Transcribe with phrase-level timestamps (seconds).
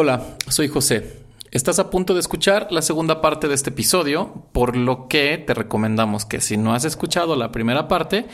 [0.00, 1.16] Hola, soy José.
[1.50, 5.54] Estás a punto de escuchar la segunda parte de este episodio, por lo que te
[5.54, 8.28] recomendamos que si no has escuchado la primera parte,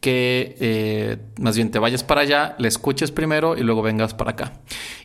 [0.00, 4.30] que eh, más bien te vayas para allá, la escuches primero y luego vengas para
[4.30, 4.52] acá.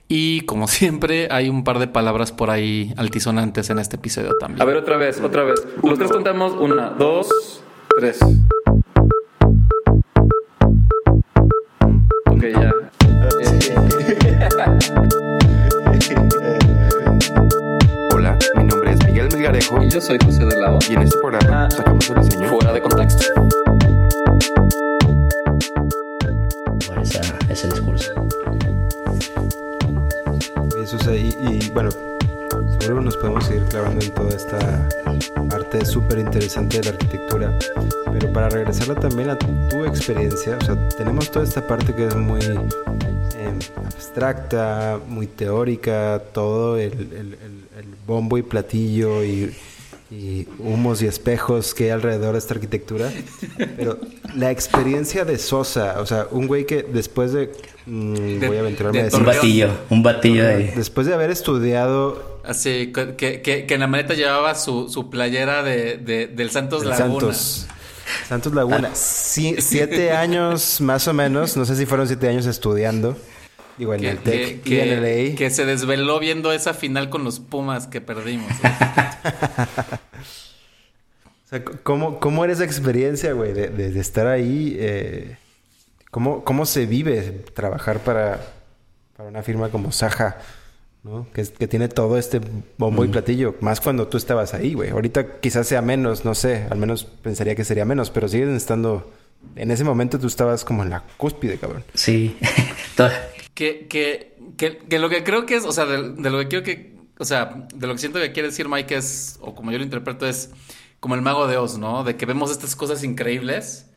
[0.07, 4.61] Y como siempre, hay un par de palabras por ahí altisonantes en este episodio también.
[4.61, 5.61] A ver, otra vez, otra vez.
[5.83, 6.53] Los contamos.
[6.53, 7.61] Una, dos,
[7.99, 8.19] tres.
[19.95, 20.77] Yo soy José de Lado.
[20.89, 21.71] y en este programa Ah.
[21.71, 23.23] sacamos el diseño Fuera de contexto.
[26.85, 28.11] por esa- ese discurso.
[30.83, 31.89] Eso es ahí, y bueno,
[32.81, 34.87] seguro nos podemos seguir clavando en toda esta
[35.55, 37.57] arte súper interesante de la arquitectura,
[38.11, 42.15] pero para regresarla también a tu experiencia, o sea, tenemos toda esta parte que es
[42.17, 43.53] muy eh,
[43.85, 49.55] abstracta, muy teórica, todo el, el- el- el bombo y platillo y,
[50.11, 53.11] y humos y espejos que hay alrededor de esta arquitectura,
[53.77, 53.99] pero
[54.35, 57.51] la experiencia de Sosa, o sea, un güey que después de...
[57.87, 59.19] mm, De- voy a aventurarme de a decir...
[59.19, 60.73] Un batillo, un batillo de...
[60.75, 65.63] Después de haber estudiado Así, que, que, que en la maleta llevaba su, su playera
[65.63, 67.19] de, de- del Santos el Laguna.
[67.33, 67.67] Santos.
[68.29, 68.91] Santos Laguna.
[68.93, 71.57] Sí, siete años más o menos.
[71.57, 73.17] No sé si fueron siete años estudiando.
[73.77, 75.35] Digo, en Que, el que, TEC y que- en el LA.
[75.37, 78.51] que se desveló viendo esa final con los Pumas que perdimos.
[81.45, 83.53] O sea, ¿cómo, ¿cómo era esa experiencia, güey?
[83.53, 84.75] De, de- de estar ahí.
[84.79, 85.37] eh,
[86.09, 87.21] ¿cómo, ¿Cómo se vive
[87.53, 88.41] trabajar para,
[89.15, 90.37] para una firma como Saja?
[91.03, 91.27] ¿no?
[91.33, 92.41] Que, tiene todo este
[92.79, 93.55] bombo y platillo.
[93.61, 94.89] Más cuando tú estabas ahí, güey.
[94.89, 96.65] Ahorita quizás sea menos, no sé.
[96.71, 98.09] Al menos pensaría que sería menos.
[98.09, 99.11] Pero siguen estando...
[99.55, 101.83] En ese momento tú estabas como en la cúspide, cabrón.
[101.93, 102.35] Sí.
[103.55, 106.47] Que, que, que, que lo que creo que es, o sea, de, de lo que
[106.47, 109.71] quiero que, o sea, de lo que siento que quiere decir Mike es, o como
[109.71, 110.51] yo lo interpreto, es
[110.99, 112.03] como el mago de Oz, ¿no?
[112.03, 113.87] De que vemos estas cosas increíbles,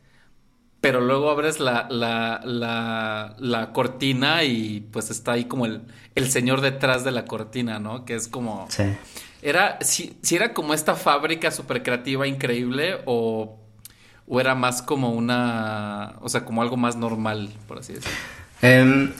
[0.81, 5.81] pero luego abres la, la, la, la cortina y pues está ahí como el,
[6.15, 8.05] el señor detrás de la cortina, ¿no?
[8.05, 8.65] Que es como...
[8.69, 8.83] sí.
[9.41, 13.57] Era, si, si era como esta fábrica súper creativa, increíble, o,
[14.27, 18.17] o era más como una, o sea, como algo más normal, por así decirlo.
[18.61, 19.13] Em,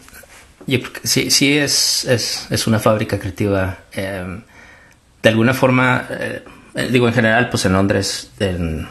[0.77, 3.77] que sí, sí es, es, es una fábrica creativa.
[3.91, 4.41] em,
[5.21, 6.43] de alguna forma, eh,
[6.91, 8.87] digo, en general, pues en Londres el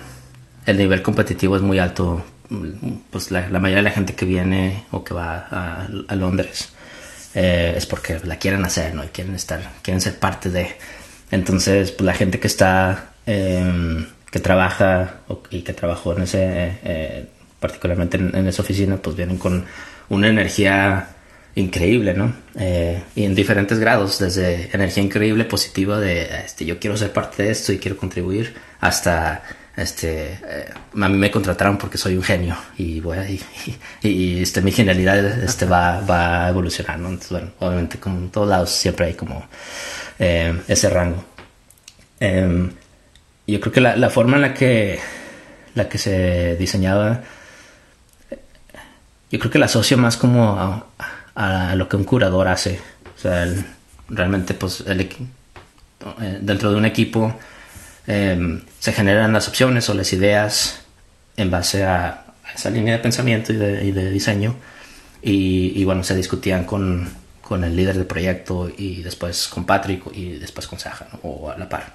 [0.76, 2.24] nivel competitivo es muy alto.
[2.50, 6.70] Mm, Pues la, mayoría de la gente que viene o que va a, a Londres
[7.34, 9.04] eh, es porque la quieren hacer, ¿no?
[9.04, 10.76] Y quieren estar, quieren ser parte de.
[11.30, 17.26] Entonces, pues la gente que está, em, que trabaja y que trabajó en ese, eh,
[17.60, 19.64] particularmente en, en esa oficina, pues vienen con
[20.08, 21.08] una energía
[21.60, 22.32] increíble, ¿no?
[22.56, 27.42] Eh, y en diferentes grados, desde energía increíble, positiva de, este, yo quiero ser parte
[27.42, 29.42] de esto y quiero contribuir, hasta,
[29.76, 30.68] este, eh,
[31.00, 33.40] a mí me contrataron porque soy un genio y y,
[34.08, 37.08] y- este, mi genialidad, este, va, va ¿no?
[37.08, 39.46] Entonces, bueno, obviamente, como en todos lados siempre hay como
[40.18, 41.24] eh, ese rango.
[42.20, 42.70] Em,
[43.46, 44.98] yo creo que la, la forma en la que,
[45.74, 47.22] la que se diseñaba
[49.30, 50.86] yo creo que la asocio más como a,
[51.38, 52.80] a lo que un curador hace.
[53.16, 53.64] O sea, el-
[54.08, 57.34] realmente, pues, el eh, dentro de un equipo
[58.06, 60.80] eh, se generan las opciones o las ideas
[61.36, 64.54] en base a esa línea de pensamiento y de, y de diseño.
[65.22, 67.08] Y, y, bueno, se discutían con,
[67.42, 71.18] con el líder del proyecto y después con Patrick y después con Saja, ¿no?
[71.28, 71.92] o a la par.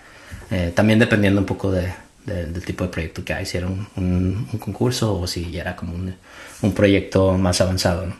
[0.52, 1.94] Eh, también dependiendo un poco de,
[2.26, 5.50] de- del tipo de proyecto que hay, si era un, un- un concurso o si
[5.52, 6.14] ya era como un,
[6.62, 8.06] un proyecto más avanzado.
[8.08, 8.16] ¿no?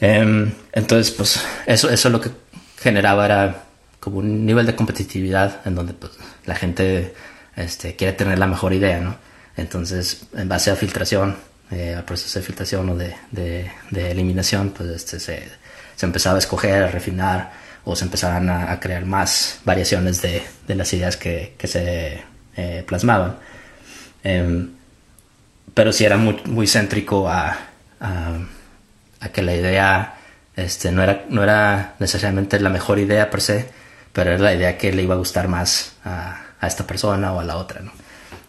[0.00, 2.30] Em, entonces, pues eso, eso lo que
[2.78, 3.64] generaba era
[4.00, 6.12] como un nivel de competitividad en donde pues,
[6.46, 7.14] la gente
[7.56, 9.16] este, quiere tener la mejor idea, ¿no?
[9.56, 11.36] Entonces, en base a filtración,
[11.70, 15.48] eh, al proceso de filtración o de, de- de eliminación, pues este, se,
[15.96, 17.52] se empezaba a escoger, a refinar
[17.84, 22.22] o se empezaban a, a crear más variaciones de, de las ideas que, que se
[22.56, 23.36] eh, plasmaban.
[24.24, 24.70] Em,
[25.74, 27.56] pero sí era muy, muy céntrico a,
[28.00, 28.38] a,
[29.20, 30.14] a que la idea
[30.56, 33.68] este, no, era, no era necesariamente la mejor idea per se,
[34.12, 37.40] pero era la idea que le iba a gustar más a, a esta persona o
[37.40, 37.80] a la otra.
[37.80, 37.92] ¿no?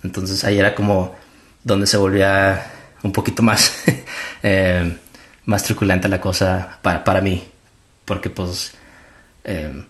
[0.03, 1.15] Entonces ahí era como
[1.63, 2.71] donde se volvía
[3.03, 3.83] un poquito más,
[4.43, 4.97] eh,
[5.45, 7.47] más truculenta la cosa para, para mí,
[8.05, 8.73] porque pues,
[9.43, 9.85] eh,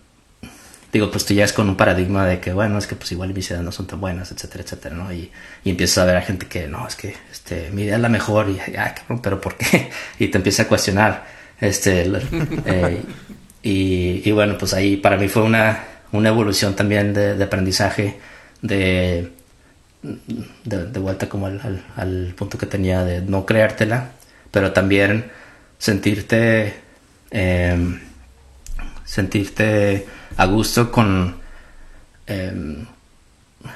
[0.92, 3.32] digo, pues tú ya es con un paradigma de que, bueno, es que pues igual
[3.32, 5.12] mis ideas no son tan buenas, etcétera, etcétera, ¿no?
[5.12, 5.30] Y,
[5.64, 8.10] y empiezas a ver a gente que, no, es que este, mi idea es la
[8.10, 9.90] mejor y, ah, pero ¿por qué?
[10.18, 11.24] Y te empieza a cuestionar,
[11.60, 12.10] este,
[12.66, 13.02] eh,
[13.62, 18.18] y, y, bueno, pues ahí para mí fue una, una evolución también de, aprendizaje,
[18.60, 19.32] de,
[20.02, 24.10] de, vuelta como al, al, punto que tenía de no creértela,
[24.50, 25.30] pero también
[25.78, 26.74] sentirte,
[27.30, 27.98] eh,
[29.12, 30.06] sentirte
[30.38, 31.36] a gusto con,
[32.26, 32.84] eh,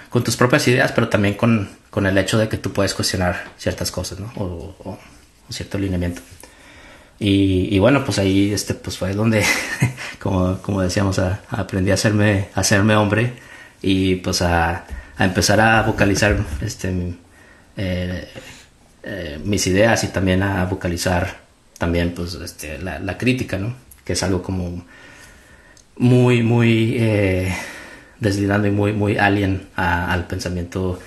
[0.09, 3.45] con tus propias ideas, pero también con, con, el hecho de que tú puedes cuestionar
[3.59, 4.33] ciertas cosas, ¿no?
[4.37, 4.99] O, o,
[5.51, 6.23] cierto alineamiento.
[7.19, 9.45] Y, bueno, pues ahí este, pues fue donde,
[10.23, 13.35] como, como decíamos, aprendí a hacerme, a hacerme hombre
[13.83, 14.87] y pues a,
[15.19, 17.15] a empezar a vocalizar este,
[17.77, 18.29] eh,
[19.03, 21.41] eh, mis ideas y también a vocalizar
[21.77, 23.75] también pues este, la, la, crítica, ¿no?
[24.03, 24.85] Que es algo como
[25.97, 27.55] muy, muy eh,
[28.21, 30.99] deslindando y muy, muy alien a, al pensamiento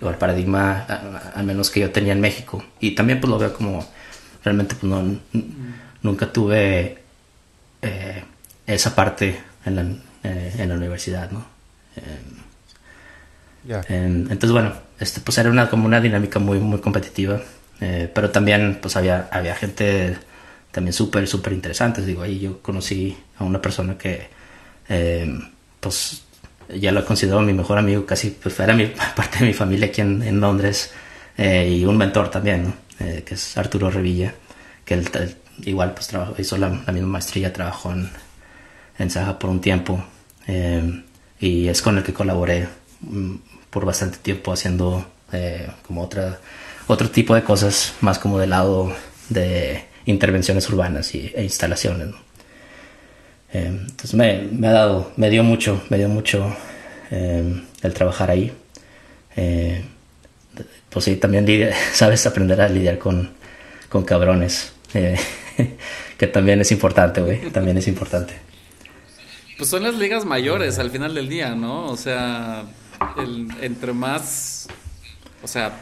[0.00, 0.86] o al paradigma,
[1.34, 2.64] al menos que yo tenía en México.
[2.80, 3.86] Y también pues lo veo como
[4.42, 5.18] realmente pues no,
[6.02, 6.98] nunca tuve
[7.82, 8.24] eh,
[8.66, 9.82] esa parte en la,
[10.24, 11.44] eh, en la universidad, ¿no?
[13.62, 13.82] Yeah.
[13.88, 17.42] entonces bueno, este pues era una como una dinámica muy muy competitiva,
[17.80, 20.16] eh, pero también pues había había gente
[20.70, 24.28] también súper súper interesante, digo ahí yo conocí a una persona que
[24.88, 25.38] eh,
[25.80, 26.22] pues
[26.74, 28.86] ya lo considero mi mejor amigo, casi pues era mi,
[29.16, 30.92] parte de mi familia aquí en, Londres
[31.36, 32.74] y un mentor también.
[33.00, 34.34] Eh, que es Arturo Revilla,
[34.84, 35.08] que él,
[35.62, 38.10] igual pues trabajó, hizo la, la, misma maestría, trabajó en,
[38.98, 40.04] en Saja por un tiempo
[40.46, 41.02] eh,
[41.40, 42.68] y es con el que colaboré
[43.00, 43.36] mm,
[43.70, 46.40] por bastante tiempo haciendo eh, como otra,
[46.88, 48.94] otro tipo de cosas, más como del lado
[49.30, 52.08] de intervenciones urbanas y, e instalaciones.
[52.08, 52.30] ¿no?
[53.52, 56.54] entonces me, me, ha dado, me dio mucho, me dio mucho
[57.10, 58.52] el trabajar ahí
[60.90, 61.46] pues sí, también
[61.92, 63.30] sabes aprender a lidiar con,
[63.88, 64.72] con cabrones.
[64.94, 65.18] Eh,
[66.18, 67.50] que también es importante, güey.
[67.50, 68.34] También es importante.
[69.56, 71.86] Pues son las ligas mayores al final del día, ¿no?
[71.86, 72.64] O sea,
[73.18, 74.68] el, entre más.
[75.42, 75.72] O sea,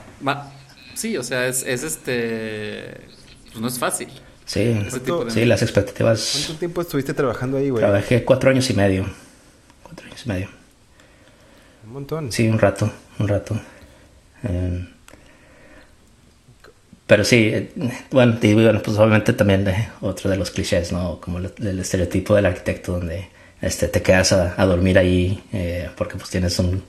[0.94, 3.17] sí, o sea, es, es este.
[3.48, 4.08] Pues no es fácil.
[4.44, 5.30] Sí, de...
[5.30, 6.44] sí, las expectativas.
[6.46, 7.82] ¿Cuánto tiempo estuviste trabajando ahí, güey?
[7.82, 9.06] Trabajé cuatro años y medio.
[9.82, 10.48] Cuatro años y medio.
[11.86, 12.32] Un montón.
[12.32, 13.60] Sí, un rato, un rato.
[14.44, 14.88] Eh,
[17.06, 17.70] pero sí,
[18.10, 21.18] bueno, y bueno, pues obviamente también de, otro de los clichés, ¿no?
[21.20, 23.28] Como el, el, estereotipo del arquitecto donde
[23.62, 26.82] este, te quedas a, a dormir ahí eh, porque pues tienes un,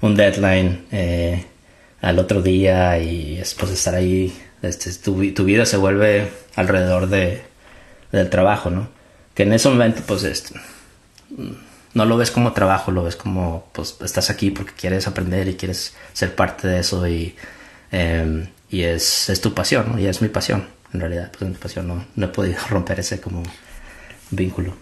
[0.00, 1.44] un deadline eh,
[2.00, 7.08] al otro día y después de estar ahí, este, tu, tu, vida se vuelve alrededor
[7.08, 7.42] de,
[8.12, 8.88] del trabajo, ¿no?
[9.34, 10.58] Que en ese momento pues este,
[11.94, 15.54] no lo ves como trabajo, lo ves como pues estás aquí porque quieres aprender y
[15.54, 17.34] quieres ser parte de eso y...
[17.92, 19.98] Eh, y es, es tu pasión, ¿no?
[19.98, 23.00] Y es mi pasión, en realidad, pues es mi pasión, no, no he podido romper
[23.00, 23.42] ese como
[24.30, 24.74] vínculo.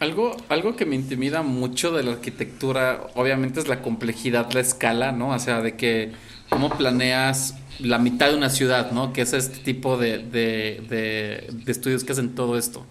[0.00, 5.12] Algo, algo que me intimida mucho de la arquitectura, obviamente, es la complejidad, la escala,
[5.12, 5.28] ¿no?
[5.30, 6.12] O sea, de que
[6.48, 9.12] cómo planeas la mitad de una ciudad, ¿no?
[9.12, 12.86] Que es este tipo de, de, de, estudios que hacen todo esto,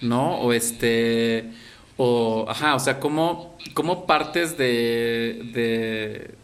[0.00, 0.38] ¿no?
[0.40, 1.50] O este,
[1.96, 6.34] o, ajá, o sea, cómo, cómo partes de, de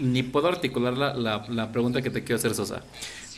[0.00, 2.82] ni puedo articular la, la, la, pregunta que te quiero hacer, Sosa.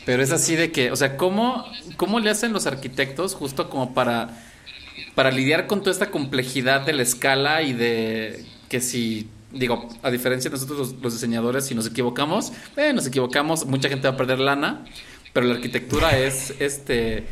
[0.05, 1.65] Pero es así de que, o sea, ¿cómo,
[1.97, 4.29] cómo le hacen los arquitectos justo como para,
[5.15, 10.11] para lidiar con toda esta complejidad de la escala y de que si, digo, a
[10.11, 14.15] diferencia de nosotros los, los diseñadores, si nos equivocamos, eh, nos equivocamos, mucha gente va
[14.15, 14.85] a perder lana,
[15.31, 17.27] pero la arquitectura es, este,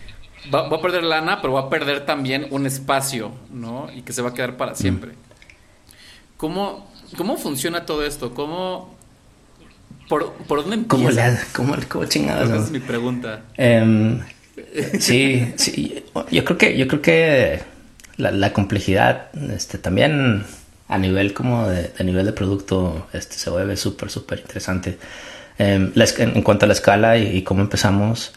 [0.54, 3.90] va, va, a perder lana, pero va a perder también un espacio, ¿no?
[3.94, 5.12] Y que se va a quedar para siempre.
[6.38, 8.34] ¿Cómo, cómo funciona todo esto?
[8.34, 8.96] ¿Cómo,
[10.08, 11.48] ¿Por, ¿Por, dónde empieza?
[11.54, 12.50] ¿Cómo, le, cómo, cómo chingados?
[12.50, 13.44] Esa es mi pregunta.
[13.58, 14.20] Um,
[15.00, 17.62] sí, sí, yo creo que, yo creo que
[18.18, 20.46] la, la complejidad, este, también
[20.92, 24.98] a nivel como de, de nivel de producto, este, se vuelve súper, súper interesante.
[25.58, 28.34] Um, la, en, en, cuanto a la escala y, y cómo empezamos,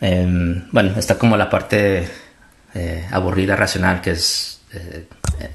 [0.00, 2.08] um, bueno, está como la parte
[2.74, 5.06] eh, aburrida, racional, que es eh,
[5.40, 5.50] eh,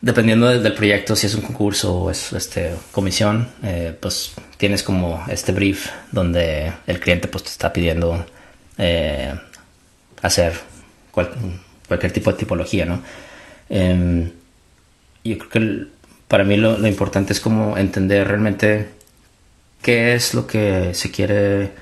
[0.00, 4.82] dependiendo del, del, proyecto, si es un concurso o es este, comisión, eh, pues tienes
[4.82, 8.24] como este brief donde el cliente pues te está pidiendo
[8.78, 9.34] eh,
[10.22, 10.52] hacer
[11.10, 11.30] cual,
[11.88, 13.02] cualquier tipo de tipología, ¿no?
[13.68, 14.32] Eh,
[15.24, 15.86] yo creo que
[16.28, 18.88] para mí lo, lo, importante es como entender realmente
[19.82, 21.72] qué es lo que se quiere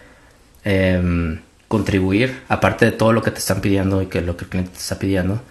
[0.64, 4.50] em, contribuir, aparte de todo lo que te están pidiendo y que lo que el
[4.50, 5.42] cliente te está pidiendo,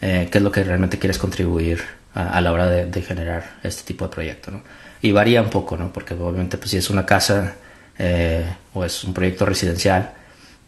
[0.00, 1.82] eh, qué es lo que realmente quieres contribuir
[2.14, 4.62] a, la hora de, de, generar este tipo de proyecto, ¿no?
[5.02, 5.92] Y varía un poco, ¿no?
[5.92, 7.56] Porque obviamente pues si es una casa
[7.98, 10.12] eh, o es un proyecto residencial,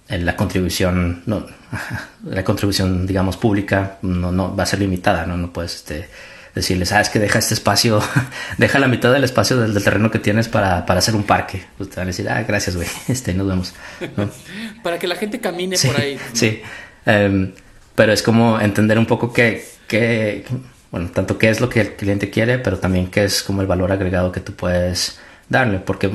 [0.08, 1.46] la contribución, no,
[2.24, 5.36] la contribución, digamos, pública no, no va a ser limitada, ¿no?
[5.36, 6.08] No puedes este,
[6.54, 8.00] decirles, ah, es que deja este espacio,
[8.58, 11.64] deja la mitad del espacio del, terreno que tienes para, para, hacer un parque.
[11.76, 13.74] Pues te van a decir, ah, gracias, güey, este, nos vemos.
[14.82, 16.18] para que la gente camine por ahí.
[16.32, 16.62] Sí,
[17.04, 17.52] em,
[17.94, 20.44] pero es como entender un poco que, que,
[20.90, 23.66] bueno, tanto qué es lo que el cliente quiere, pero también qué es como el
[23.66, 26.10] valor agregado que tú puedes darle, porque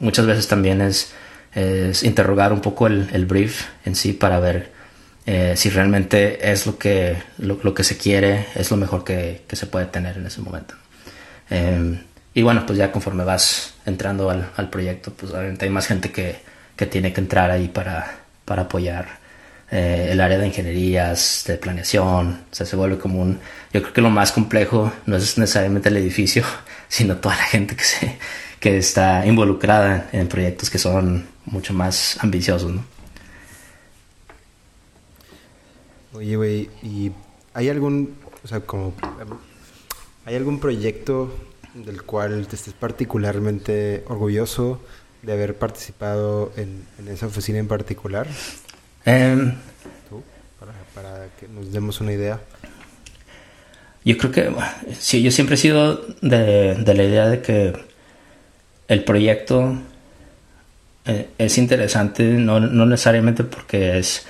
[0.00, 1.12] muchas veces también es,
[1.54, 4.72] es interrogar un poco el, el brief en sí para ver
[5.26, 9.56] eh, si realmente es lo que, lo, que se quiere, es lo mejor que, que,
[9.56, 10.74] se puede tener en ese momento.
[11.50, 12.00] Eh,
[12.34, 16.10] y bueno, pues ya conforme vas entrando al, al proyecto, pues obviamente hay más gente
[16.10, 16.40] que,
[16.76, 19.20] que tiene que entrar ahí para, para apoyar
[19.70, 23.38] eh, el área de ingenierías, de planeación, o sea, se vuelve como un...
[23.72, 26.44] Yo creo que lo más complejo no es necesariamente el edificio,
[26.88, 28.18] sino toda la gente que, se,
[28.58, 32.84] que está involucrada en proyectos que son mucho más ambiciosos, ¿no?
[36.14, 37.10] Oye, güey, ¿y
[37.54, 38.92] hay algún, o sea, como,
[40.26, 41.34] hay algún proyecto
[41.74, 44.82] del cual te estés particularmente orgulloso
[45.22, 48.28] de haber participado en, esa oficina en particular?
[49.06, 49.54] Em,
[50.10, 50.22] ¿Tú?
[50.94, 52.40] Para, que nos demos una idea.
[54.04, 54.52] Yo creo que,
[54.98, 57.72] sí, yo siempre he sido de, de la idea de que
[58.88, 59.78] el proyecto
[61.04, 64.26] eh, es interesante, no, no necesariamente porque es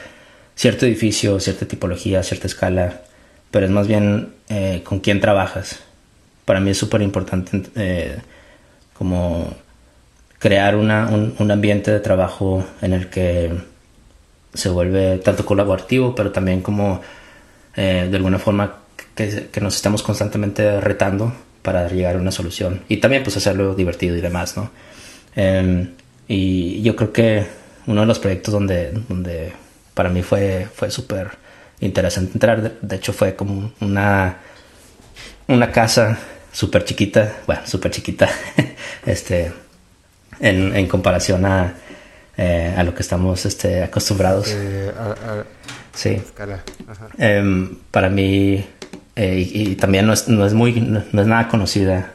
[0.55, 3.03] cierto edificio, cierta tipología, cierta escala,
[3.51, 5.81] pero es más bien eh, con quién trabajas.
[6.45, 8.19] Para mí es súper importante eh,
[8.95, 9.55] como
[10.39, 13.53] crear una, un, ambiente de trabajo en el que
[14.55, 17.01] se vuelve tanto colaborativo, pero también como
[17.75, 18.83] de alguna forma
[19.15, 24.17] que, nos estemos constantemente retando para llegar a una solución y también pues hacerlo divertido
[24.17, 24.71] y demás, ¿no?
[25.37, 25.93] Em,
[26.33, 27.47] y yo creo que
[27.87, 29.53] uno de los proyectos donde, donde
[29.93, 31.33] para mí fue, fue súper
[31.81, 32.81] interesante entrar.
[32.81, 34.39] De, hecho, fue como una,
[35.47, 36.19] una casa
[36.51, 38.31] súper chiquita, bueno, súper chiquita,
[39.05, 39.53] este,
[40.41, 41.75] en, en comparación a,
[42.39, 44.49] eh, a lo que estamos este, acostumbrados.
[44.49, 44.91] Eh,
[45.93, 46.23] sí.
[47.19, 48.65] Em, para mí,
[49.17, 52.15] eh, y, también no es, no es muy, no, es nada conocida.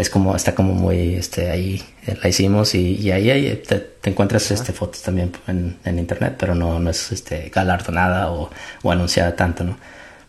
[0.00, 4.72] Es como, está como muy, este, ahí eh, la hicimos y, ahí, te, encuentras este,
[4.72, 8.50] fotos también en, internet, pero no, no es este, galardonada o,
[8.82, 9.76] o anunciada tanto, ¿no?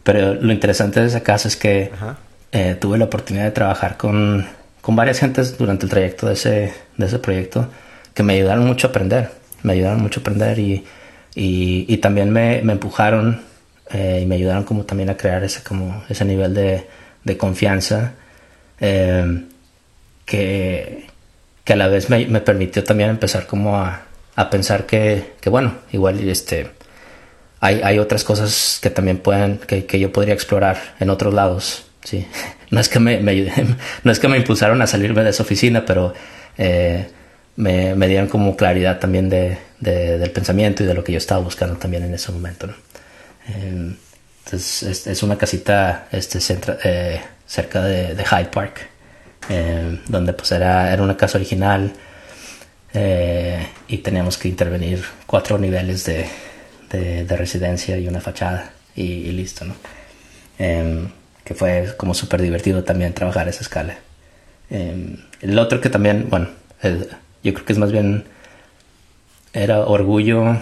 [0.03, 1.89] Pero lo interesante de esa casa es que
[2.51, 4.45] eh, tuve la oportunidad de trabajar con,
[4.81, 7.69] con varias gentes durante el trayecto de ese, de ese proyecto
[8.13, 9.31] que me ayudaron mucho a aprender,
[9.63, 10.85] me ayudaron mucho a aprender y,
[11.33, 13.41] y, también me, me empujaron
[13.89, 16.87] eh, y me ayudaron como también a crear ese, como ese nivel de,
[17.23, 18.15] de confianza
[18.81, 19.45] eh,
[20.31, 21.07] que,
[21.65, 24.03] que a la vez me, permitió también empezar como a,
[24.37, 26.71] a pensar que, que, bueno, igual este,
[27.59, 31.85] hay, hay otras cosas que también pueden, que, que, yo podría explorar en otros lados,
[32.03, 32.25] sí.
[32.71, 33.19] No es que me,
[34.03, 36.13] no es que me impulsaron a salirme de esa oficina, pero
[36.57, 37.05] eh,
[37.57, 41.17] me, me, dieron como claridad también de, de, del pensamiento y de lo que yo
[41.17, 42.67] estaba buscando también en ese momento.
[43.49, 43.93] Eh,
[44.45, 46.39] entonces es, una casita este,
[46.85, 48.90] eh, cerca de Hyde Park.
[49.49, 51.91] Eh, donde pues era, era una casa original
[52.93, 56.27] eh, y teníamos que intervenir cuatro niveles de,
[56.89, 59.73] de, residencia y una fachada y, listo, ¿no?
[60.59, 61.09] Em,
[61.43, 63.97] que fue como súper divertido también trabajar esa escala.
[64.69, 66.49] Em, el otro que también, bueno,
[67.43, 68.25] yo creo que es más bien,
[69.53, 70.57] era orgullo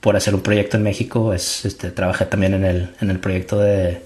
[0.00, 3.58] por hacer un proyecto en México, es, este, trabajé también en el, en el proyecto
[3.58, 4.02] de,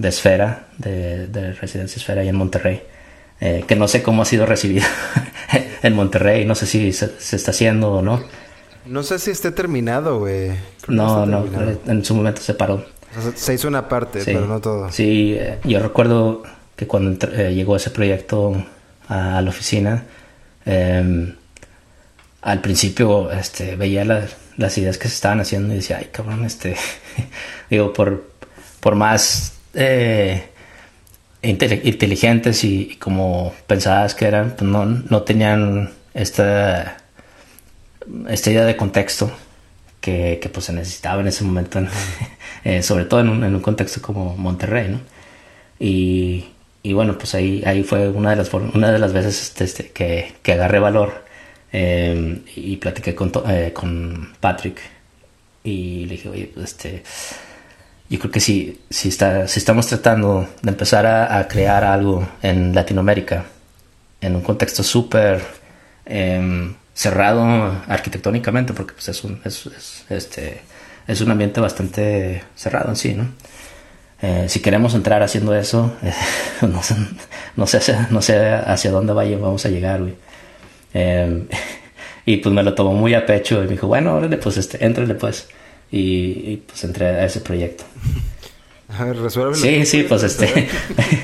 [0.00, 2.82] de Esfera, de, de Residencia Esfera, ahí en Monterrey.
[3.38, 4.86] Eh, que no sé cómo ha sido recibido
[5.82, 8.22] en Monterrey, no sé si se, está haciendo o no.
[8.86, 10.52] No sé si esté terminado, güey.
[10.88, 11.44] No, no,
[11.86, 12.84] en su momento se paró.
[13.34, 14.90] se hizo una parte, pero no todo.
[14.90, 16.44] Sí, eh, yo recuerdo
[16.76, 18.54] que cuando eh, llegó ese proyecto
[19.08, 20.04] a, la oficina,
[20.64, 21.34] em,
[22.40, 26.74] al principio este, veía las ideas que se estaban haciendo y decía, ay, cabrón, este,
[27.70, 28.24] digo, por,
[28.80, 29.59] por más
[31.42, 36.98] inteligentes y, como pensadas que eran, pues no, no tenían esta,
[38.28, 39.30] esta idea de contexto
[40.00, 41.80] que, que pues se necesitaba en ese momento,
[42.64, 45.00] eh, sobre todo en un, en un, contexto como Monterrey, ¿no?
[45.78, 46.46] Y,
[46.82, 49.90] y, bueno, pues ahí, ahí fue una de las, una de las veces este, este,
[49.90, 51.24] que, que agarré valor
[51.72, 54.80] eh, y platiqué con, eh, con Patrick
[55.64, 57.02] y le dije, oye, pues este
[58.10, 62.74] yo creo que si, si, está, si estamos tratando de empezar a, crear algo en
[62.74, 63.44] Latinoamérica,
[64.20, 65.40] en un contexto súper
[66.04, 70.60] em, cerrado arquitectónicamente porque pues, es, un, es, es, este,
[71.06, 73.28] es un ambiente bastante cerrado en sí, ¿no?
[74.22, 75.94] Eh, si queremos entrar haciendo eso,
[76.62, 76.96] no, sé,
[77.56, 80.14] no, sé no sé hacia dónde vaya, vamos a llegar, güey.
[80.94, 81.46] Eh,
[82.26, 84.78] y pues me lo tomó muy a pecho y me dijo, bueno, órale, pues este,
[85.14, 85.48] pues.
[85.92, 86.00] Y,
[86.52, 87.84] y pues entré a ese proyecto.
[88.98, 89.56] A ver, resuélvelo.
[89.56, 90.68] Sí, sí, pues este.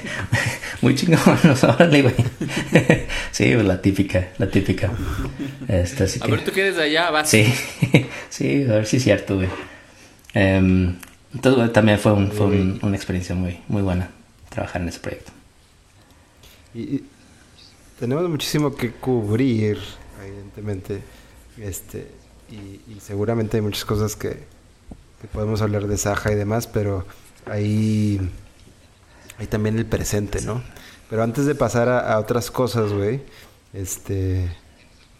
[0.82, 1.18] muy chingón,
[1.62, 2.14] órale, güey.
[3.32, 4.92] sí, pues la típica, la típica.
[5.66, 7.28] Este, así A que- ver, tú que eres de allá, vas.
[7.28, 7.52] Sí,
[8.28, 9.48] sí, a ver si es cierto, güey.
[10.34, 10.94] Em,
[11.34, 14.10] entonces, güey, también fue, un- fue un- una experiencia muy, muy buena
[14.48, 15.32] trabajar en ese proyecto.
[16.72, 17.04] Y, y
[17.98, 19.78] tenemos muchísimo que cubrir,
[20.24, 21.00] evidentemente.
[21.60, 22.06] Este,
[22.50, 24.44] y, y seguramente hay muchas cosas que,
[25.20, 27.06] que podemos hablar de Saja y demás, pero
[27.46, 28.20] hay,
[29.38, 30.62] hay también el presente, ¿no?
[31.08, 33.20] Pero antes de pasar a, a otras cosas, güey,
[33.72, 34.50] este,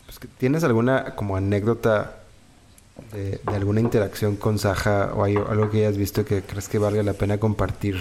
[0.06, 2.16] pues, ¿tienes alguna como anécdota
[3.12, 6.78] de, de alguna interacción con Saja o hay algo que hayas visto que crees que
[6.78, 7.96] valga la pena compartir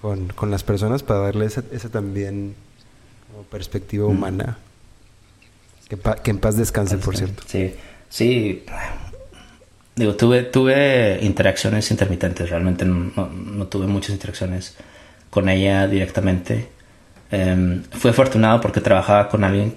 [0.00, 2.54] con, con las personas para darle esa, esa también
[3.30, 4.58] como perspectiva humana?
[5.88, 7.42] Que, pa- que en paz descanse, por cierto.
[7.46, 7.74] Sí,
[8.08, 8.64] sí.
[9.96, 14.74] Digo, tuve, tuve interacciones intermitentes, realmente no, tuve muchas interacciones
[15.30, 16.68] con ella directamente.
[17.30, 19.74] Em, fui afortunado porque trabajaba con alguien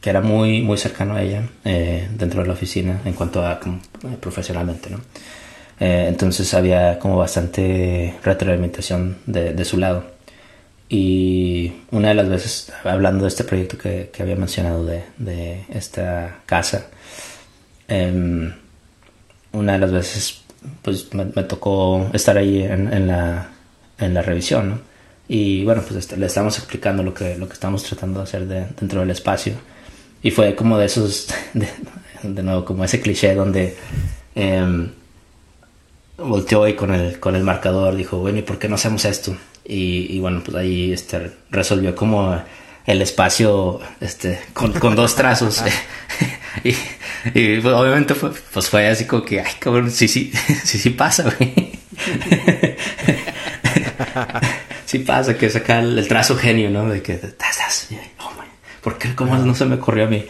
[0.00, 3.52] que era muy, muy cercano a ella eh, dentro de la oficina en cuanto a
[3.54, 4.98] eh, profesionalmente, ¿no?
[5.80, 10.04] Eh, entonces había como bastante retroalimentación de, de su lado.
[10.88, 15.64] Y una de las veces, hablando de este proyecto que, que había mencionado de, de
[15.70, 16.88] esta casa,
[17.88, 18.52] em,
[19.52, 20.42] una de las veces
[20.82, 23.48] pues me, me tocó estar ahí en, en la,
[23.98, 24.78] en la revisión, ¿no?
[25.28, 28.46] Y bueno, pues este, le estábamos explicando lo que, lo que estamos tratando de hacer
[28.46, 29.54] de- dentro del espacio.
[30.22, 31.68] Y fue como de esos, de,
[32.22, 33.76] de nuevo, como ese cliché donde
[34.34, 34.90] em,
[36.18, 39.36] volteó y con el, con el marcador dijo, bueno, ¿y por qué no hacemos esto?
[39.64, 42.40] Y, y bueno, pues ahí este, resolvió como
[42.86, 45.62] el espacio este, con, con dos trazos.
[46.64, 46.74] y,
[47.34, 50.32] y, pues, obviamente fue, pues fue así como que, ay, cabrón, sí, sí,
[50.64, 51.54] sí, sí pasa, güey.
[54.86, 56.88] sí pasa que saca el, el trazo genio, ¿no?
[56.88, 58.46] De que, tas, y, oh, my,
[58.82, 59.14] ¿por qué?
[59.14, 60.24] ¿Cómo no se me ocurrió a mí?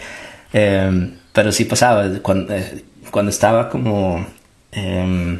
[0.53, 4.27] Eh, pero sí pasaba, cuando, eh, cuando estaba como...
[4.73, 5.39] eh,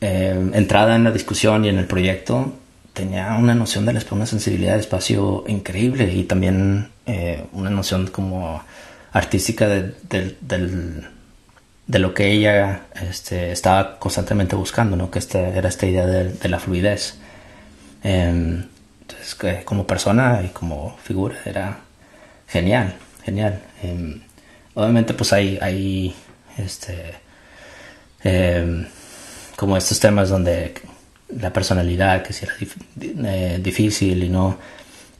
[0.00, 2.52] entrada en la discusión y en el proyecto,
[2.92, 8.08] tenía una noción del espacio, una sensibilidad del espacio increíble y también eh, una noción
[8.08, 8.62] como
[9.12, 9.94] artística de,
[11.88, 15.10] de lo que ella este, estaba constantemente buscando, ¿no?
[15.10, 17.16] que era esta idea de, la fluidez.
[18.04, 18.62] Eh,
[19.00, 21.78] entonces, como persona y como figura era
[22.46, 22.94] genial,
[23.24, 23.62] genial.
[23.82, 24.20] Eh,
[24.74, 26.14] obviamente, pues hay, hay
[26.58, 27.14] este,
[28.22, 28.86] eh,
[29.56, 30.74] como estos temas donde
[31.40, 32.54] la personalidad, que si era
[33.30, 34.58] eh, difícil y no.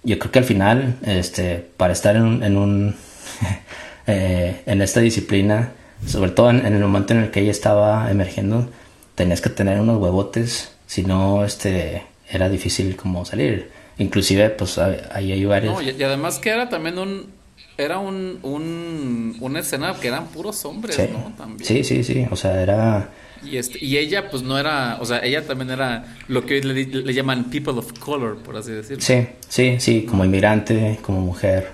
[0.04, 2.94] Yo creo que al final, este, para estar en, un,
[4.06, 5.72] eh, en esta disciplina,
[6.06, 8.68] sobre todo en, en el momento en el que ella estaba emergiendo,
[9.14, 13.70] tenías que tener unos huevotes, si no, este, era difícil como salir.
[13.98, 15.74] Inclusive, pues ahí hay, varios...
[15.74, 17.36] No, y, y además que era también un...
[17.76, 21.02] Era un, un, una escena que eran puros hombres, sí.
[21.12, 21.32] ¿no?
[21.36, 21.64] También.
[21.64, 23.10] sí, sí, sí, o sea, era...
[23.44, 26.62] Y, este, y ella, pues no era, o sea, ella también era lo que hoy
[26.62, 29.00] le, le llaman people of color, por así decirlo.
[29.00, 31.70] Sí, sí, sí, como inmigrante, como mujer.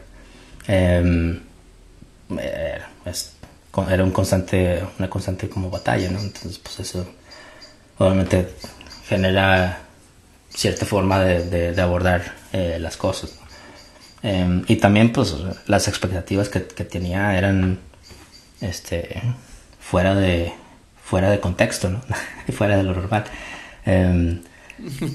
[0.68, 1.40] eh,
[2.30, 2.88] era,
[3.70, 6.20] con- era un constante, una constante como batalla, ¿no?
[6.20, 7.06] Entonces, pues eso
[7.98, 8.48] obviamente
[9.08, 9.80] genera
[10.50, 13.34] cierta forma de, de- abordar eh, las cosas.
[14.22, 15.34] Eh, y también, pues,
[15.66, 17.78] las expectativas que, que tenía eran,
[18.60, 19.22] este,
[19.80, 20.52] fuera de,
[21.04, 22.02] fuera de contexto, ¿no?
[22.54, 23.24] fuera de lo normal.
[23.86, 24.40] Eh,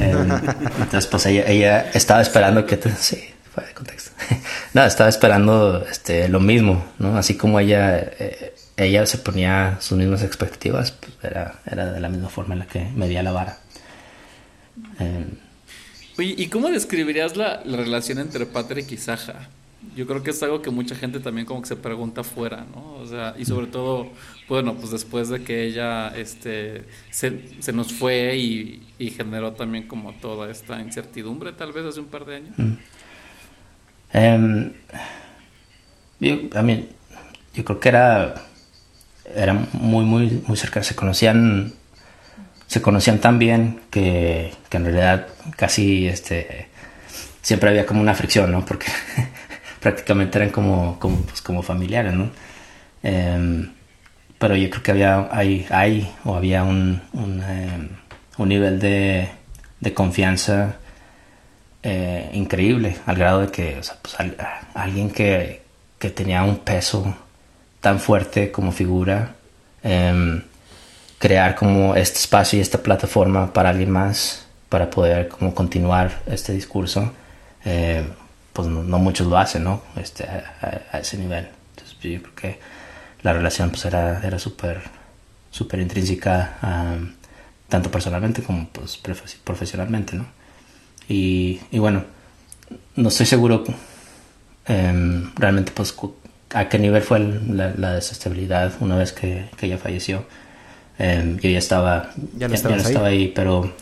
[0.00, 0.40] eh,
[0.78, 2.78] entonces, pues ella, ella estaba esperando que...
[2.98, 3.22] sí,
[3.54, 4.10] fuera de contexto.
[4.74, 7.16] no, estaba esperando este, lo mismo, ¿no?
[7.16, 12.08] Así como ella, eh, ella se ponía sus mismas expectativas, pues era, era de la
[12.08, 13.58] misma forma en la que medía la vara.
[14.98, 15.24] Eh,
[16.18, 19.48] Oye, ¿y cómo describirías la, la relación entre Patrick y Saja?
[19.96, 22.94] Yo creo que es algo que mucha gente también como que se pregunta afuera, ¿no?
[22.94, 24.08] O sea, y sobre todo,
[24.48, 29.86] bueno, pues después de que ella este, se, se nos fue y, y generó también
[29.86, 32.56] como toda esta incertidumbre, tal vez hace un par de años.
[34.14, 34.72] Em,
[36.20, 36.88] yo, a mí,
[37.52, 38.34] yo creo que era,
[39.34, 40.84] era muy, muy, muy cercano.
[40.84, 41.72] Se conocían,
[42.68, 46.68] se conocían tan bien que, que en realidad casi, este,
[47.42, 48.64] siempre había como una fricción, ¿no?
[48.64, 48.86] Porque,
[49.80, 52.30] prácticamente eran como, como, pues, como familiares, ¿no?
[53.02, 53.72] Em,
[54.38, 57.88] pero yo creo que había, hay, hay o había un, un, em,
[58.38, 59.28] un nivel de,
[59.80, 60.76] de confianza
[61.84, 64.16] eh, increíble, al grado de que pues,
[64.74, 65.62] alguien que,
[65.98, 67.14] que tenía un peso
[67.80, 69.34] tan fuerte como figura,
[69.82, 70.42] em,
[71.18, 76.52] crear como este espacio y esta plataforma para alguien más, para poder como continuar este
[76.52, 77.12] discurso,
[77.64, 78.04] eh,
[78.52, 79.82] pues no, muchos lo hacen, ¿no?
[79.96, 81.48] Este, a, ese nivel.
[81.76, 82.58] Entonces yo creo que
[83.22, 84.82] la relación pues era, era súper
[85.50, 86.58] súper intrínseca,
[87.68, 90.26] tanto personalmente como pues profe- profesionalmente, ¿no?
[91.08, 92.04] Y, y bueno,
[92.96, 93.64] no estoy seguro
[94.66, 95.94] em, realmente pues
[96.54, 100.24] a qué nivel fue la, la desestabilidad una vez que, que ella falleció.
[100.98, 102.86] Em, yo ya estaba, Ya no estabas ahí.
[102.92, 103.72] estaba ahí, pero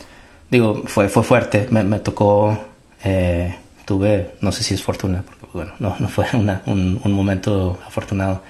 [0.49, 2.59] digo, fue, fue fuerte, me, me tocó,
[3.03, 3.55] eh,
[3.85, 7.79] tuve, no sé si es fortuna, porque bueno, no, no fue una- un, un momento
[7.85, 8.41] afortunado,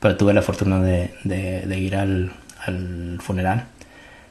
[0.00, 2.32] pero tuve la fortuna de, de- de ir al,
[2.66, 3.66] al funeral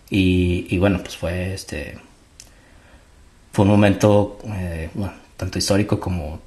[0.09, 1.97] y, y bueno, pues fue este,
[3.57, 4.87] fue un momento, eh,
[5.35, 6.41] tanto histórico como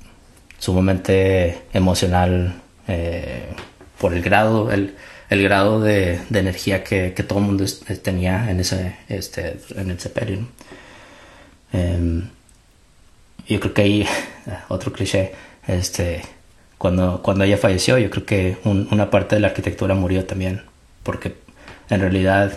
[0.61, 2.55] sumamente emocional
[2.87, 3.49] eh,
[4.01, 4.95] por el grado, el,
[5.29, 9.59] el grado de, de energía que, que todo el mundo es- tenía en ese, este,
[9.75, 10.37] en el sepelio.
[10.39, 10.49] ¿no?
[11.73, 12.29] Em,
[13.49, 14.07] yo creo que ahí,
[14.69, 15.33] otro cliché,
[15.67, 16.23] este,
[16.79, 20.63] cuando, cuando ella falleció, yo creo que un- una parte de la arquitectura murió también,
[21.03, 21.35] porque
[21.89, 22.57] en realidad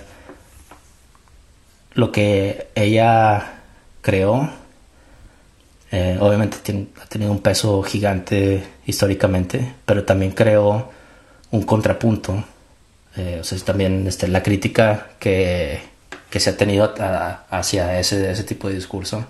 [1.96, 3.62] lo que ella
[4.04, 4.52] creó,
[5.92, 10.92] eh, obviamente tiene- ha tenido un peso gigante históricamente, pero también creó
[11.52, 12.44] un contrapunto.
[13.16, 15.80] Eh, o sea, también este, la crítica que,
[16.30, 16.94] que se ha tenido
[17.50, 19.26] hacia ese, ese tipo de discurso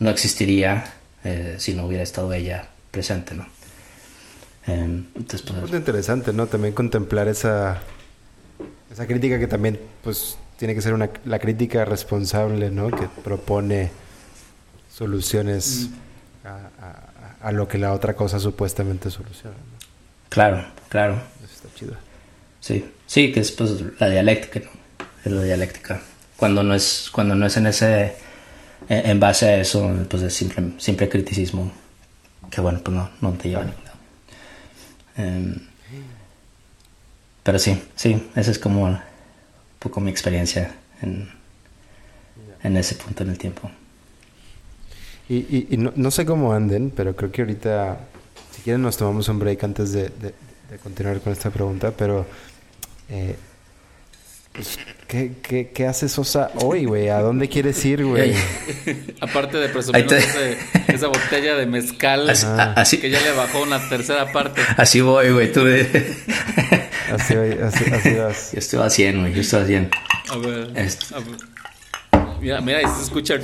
[0.00, 0.84] no existiría
[1.24, 3.46] eh, si no hubiera estado ella presente, ¿no?
[4.66, 6.46] Em, entonces, pues, interesante, ¿no?
[6.46, 7.78] También contemplar esa,
[8.90, 12.90] esa crítica que también, pues, tiene que ser una, la crítica responsable, ¿no?
[12.90, 13.90] Que propone
[15.00, 15.88] soluciones
[16.44, 16.48] a,
[16.84, 19.56] a- a lo que la otra cosa supuestamente soluciona.
[19.56, 19.78] ¿no?
[20.28, 21.14] claro, claro.
[21.42, 21.94] Eso está chido.
[22.60, 24.70] Sí, sí, que es pues la dialéctica, ¿no?
[25.24, 26.02] Es la dialéctica.
[26.36, 28.14] Cuando no es, cuando no es en ese,
[28.90, 31.72] en, en base a eso, pues es simple, simple criticismo.
[32.50, 33.96] Que bueno, pues no, no te lleva a ningún lado.
[35.16, 35.66] Em,
[37.42, 39.00] pero sí, sí, esa es como un
[39.78, 41.30] poco mi experiencia en,
[42.62, 43.70] en ese punto en el tiempo.
[45.30, 47.98] Y, y- y no, no sé cómo anden, pero creo que ahorita,
[48.54, 50.34] si quieren, nos tomamos un break antes de, de-
[50.70, 51.92] de continuar con esta pregunta.
[51.96, 52.26] Pero,
[53.08, 53.36] eh,
[54.52, 57.08] pues, ¿qué, qué, qué hace Sosa hoy, güey?
[57.10, 58.34] ¿A dónde quieres ir, güey?
[59.20, 60.58] Aparte de presumir te-
[60.92, 64.60] esa botella de mezcal Así, a- así, que ya le bajó una tercera parte.
[64.76, 65.52] así voy, güey.
[65.52, 65.86] Tú de...
[67.10, 68.52] Así, así, así vas.
[68.52, 69.34] yo estoy a 100, güey.
[69.34, 69.90] Yo estoy a 100.
[70.30, 70.70] A ver.
[70.76, 71.16] Esto.
[71.16, 72.38] a ver.
[72.40, 73.34] Mira, mira, ahí se escucha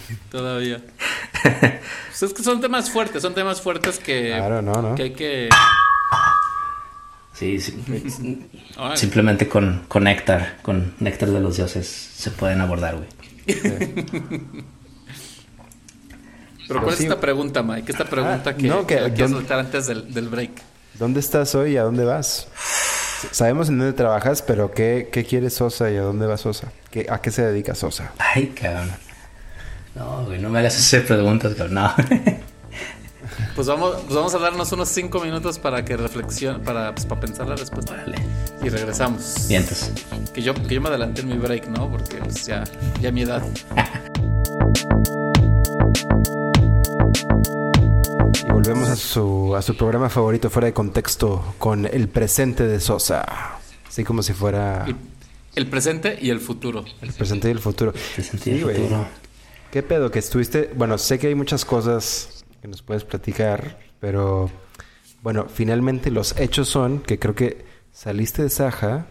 [0.30, 0.82] todavía.
[1.42, 4.94] Pues es que son temas fuertes, son temas fuertes que, Claro, no, no.
[4.94, 5.48] que hay que...
[7.34, 7.82] Sí, sí.
[8.94, 13.08] Simplemente con, con néctar, con néctar de los dioses, se pueden abordar, güey.
[16.68, 17.90] Pero ¿cuál es esta pregunta, Mike?
[17.90, 20.50] Esta pregunta Ah, que, no, que- que la quiero ¿dónde- soltar antes del, del break.
[20.94, 22.48] ¿Dónde estás hoy y a dónde vas?
[23.32, 26.70] Sabemos en dónde trabajas, pero ¿qué, qué quiere Sosa y a dónde va Sosa?
[26.90, 28.12] ¿Qué, ¿A qué se dedica Sosa?
[28.18, 28.90] Ay, cabrón.
[29.94, 31.74] No, güey, no me hagas esas preguntas, cabrón.
[31.74, 31.94] No.
[33.54, 37.20] Pues vamos, pues vamos a darnos unos cinco minutos para que reflexione, para, pues, para
[37.20, 37.92] pensar la respuesta.
[37.92, 38.16] Órale.
[38.62, 39.46] Y regresamos.
[39.48, 39.90] Vientos.
[40.34, 41.90] Que yo, que yo me adelanté en mi break, ¿no?
[41.90, 42.64] Porque pues, ya,
[43.00, 43.42] ya mi edad.
[48.48, 52.80] Y volvemos a su, a su programa favorito fuera de contexto con el presente de
[52.80, 53.24] Sosa.
[53.88, 54.96] Así como si fuera El,
[55.54, 56.84] el presente y el futuro.
[57.00, 57.92] el presente y el futuro.
[58.14, 58.76] Presente Sí, y güey.
[58.76, 59.06] futuro.
[59.72, 60.70] ¿Qué pedo que estuviste?
[60.74, 64.50] Bueno, sé que hay muchas cosas que nos puedes platicar, pero
[65.22, 69.06] bueno, finalmente los hechos son que creo que saliste de Saja.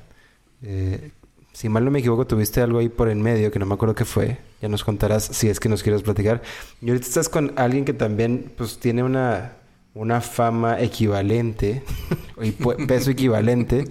[0.62, 1.13] eh,
[1.52, 3.95] si mal no me equivoco, tuviste algo ahí por en medio que no me acuerdo
[3.95, 4.38] qué fue.
[4.62, 6.43] Ya nos contarás si es que nos quieres platicar.
[6.80, 9.54] Y ahorita estás con alguien que también pues tiene una,
[9.95, 11.82] una fama equivalente
[12.39, 13.86] y peso equivalente,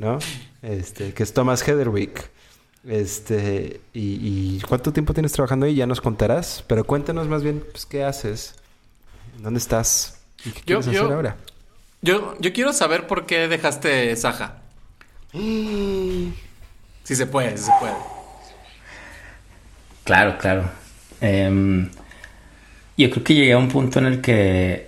[0.00, 0.18] ¿no?
[0.60, 2.32] Este, que es Thomas Heatherwick.
[2.86, 5.74] Este, y, y ¿cuánto tiempo tienes trabajando ahí?
[5.74, 8.54] Ya nos contarás, pero cuéntanos más bien, pues, ¿qué haces?
[9.38, 10.18] ¿Dónde estás?
[10.44, 11.36] ¿Y qué Yo- quieres yo- hacer ahora?
[12.02, 14.56] Yo, yo quiero saber por qué dejaste Saja.
[15.32, 16.32] Si
[17.04, 17.92] se puede, si se puede.
[20.04, 20.70] Claro, claro.
[21.20, 21.90] Em,
[22.96, 24.32] yo creo que llegué a un punto en el que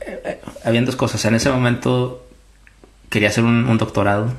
[0.00, 1.22] eh, eh, habían dos cosas.
[1.26, 2.26] En ese momento
[3.10, 4.32] quería hacer un, un doctorado.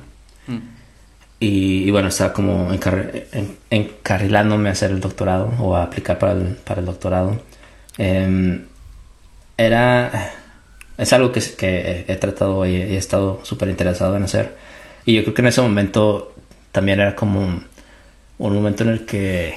[1.44, 6.20] Y, y bueno, estaba como encar- en- encarrilándome a hacer el doctorado o a aplicar
[6.20, 7.42] para el, para el doctorado.
[7.98, 8.66] Em,
[9.58, 10.32] era...
[10.98, 14.56] Es algo que, que he tratado y he estado súper interesado en hacer.
[15.06, 16.36] Y yo creo que en ese momento
[16.72, 17.66] también era como un,
[18.38, 19.56] un momento en el que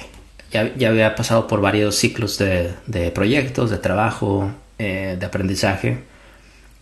[0.51, 5.99] ya, ya había pasado por varios ciclos de, de proyectos, de trabajo, eh, de aprendizaje.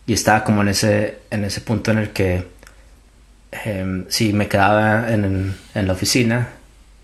[0.06, 2.46] Y estaba como en ese, en ese punto en el que
[3.52, 6.48] em, si me quedaba en, en la oficina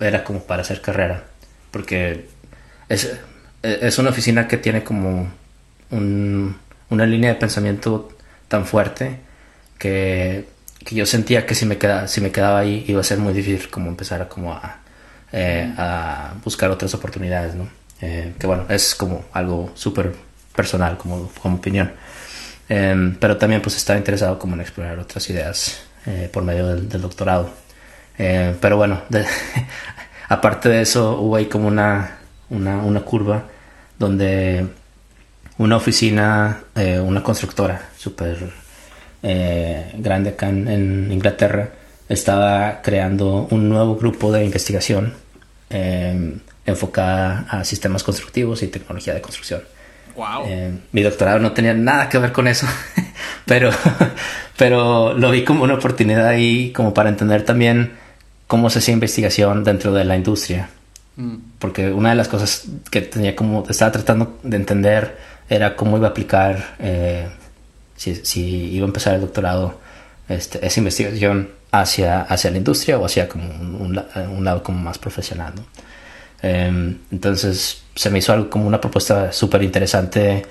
[0.01, 1.25] era como para hacer carrera.
[1.71, 2.27] Porque
[2.89, 3.13] es,
[3.63, 5.31] es una oficina que tiene como
[5.91, 6.57] un-
[6.91, 8.11] una línea de pensamiento
[8.49, 9.19] tan fuerte
[9.79, 10.47] que,
[10.85, 13.33] que yo sentía que si me, quedaba, si me quedaba ahí iba a ser muy
[13.33, 14.79] difícil como empezar a, como a,
[15.33, 17.69] eh, a buscar otras oportunidades, ¿no?
[18.01, 20.13] Eh, que bueno, es como algo súper
[20.55, 21.93] personal como, como opinión.
[22.69, 27.01] Em, pero también pues estaba interesado como en explorar otras ideas eh, por medio del,
[27.01, 27.51] doctorado.
[28.19, 29.03] Eh, pero bueno,
[30.29, 32.19] aparte de eso hubo ahí como una,
[32.51, 33.45] una, curva
[33.99, 34.67] donde
[35.59, 38.63] una oficina, eh, una constructora súper
[39.23, 41.71] grande acá en, Inglaterra,
[42.09, 45.15] estaba creando un nuevo grupo de investigación
[46.67, 49.63] enfocada a sistemas constructivos y tecnología de construcción.
[50.17, 50.45] Wow.
[50.47, 52.67] Eh, mi doctorado no tenía nada que ver con eso,
[53.47, 53.71] pero,
[54.57, 57.93] pero lo vi como una oportunidad ahí como para entender también
[58.47, 60.69] cómo se hacía investigación dentro de la industria.
[61.17, 61.37] Mm.
[61.59, 66.09] Porque una de las cosas que tenía como, estaba tratando de entender era cómo iba
[66.09, 67.29] a aplicar, eh,
[67.97, 69.79] si, si iba a empezar el doctorado,
[70.29, 74.63] este, esa investigación hacia, hacia la industria o hacia como un, un la- un lado
[74.63, 75.53] como más profesional.
[75.57, 75.65] ¿no?
[76.43, 80.45] Eh, entonces se me hizo algo como una propuesta súper interesante,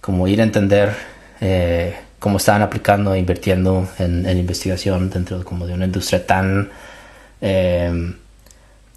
[0.00, 0.94] como ir a entender
[1.40, 6.26] eh, cómo estaban aplicando e invirtiendo en, en investigación dentro de, como de una industria
[6.26, 6.70] tan,
[7.40, 8.14] eh,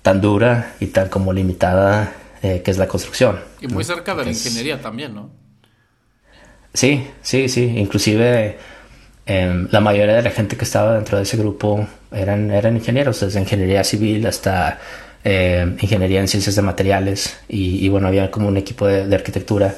[0.01, 3.39] tan dura y tan como limitada eh, que es la construcción.
[3.61, 5.29] Y muy cerca de la ingeniería también, ¿no?
[6.73, 7.65] Sí, sí, sí.
[7.77, 8.57] Inclusive
[9.27, 13.19] em, la mayoría de la gente que estaba dentro de ese grupo eran, eran ingenieros,
[13.19, 14.79] desde ingeniería civil hasta
[15.23, 17.37] em, ingeniería en ciencias de materiales.
[17.47, 19.75] Y, y bueno, había como un equipo de, de arquitectura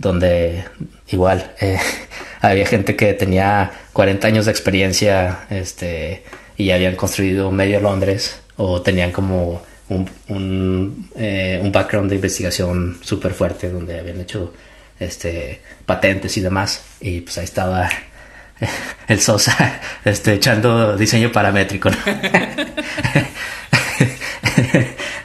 [0.00, 0.64] donde
[1.08, 1.78] igual eh,
[2.40, 6.24] había gente que tenía 40 años de experiencia este,
[6.56, 12.98] y habían construido medio Londres o tenían como un, un, eh, un background de investigación
[13.02, 14.52] súper fuerte donde habían hecho
[14.98, 16.82] este, patentes y demás.
[17.00, 17.88] Y pues ahí estaba
[19.08, 21.90] el Sosa este, echando diseño paramétrico.
[21.90, 21.96] ¿no?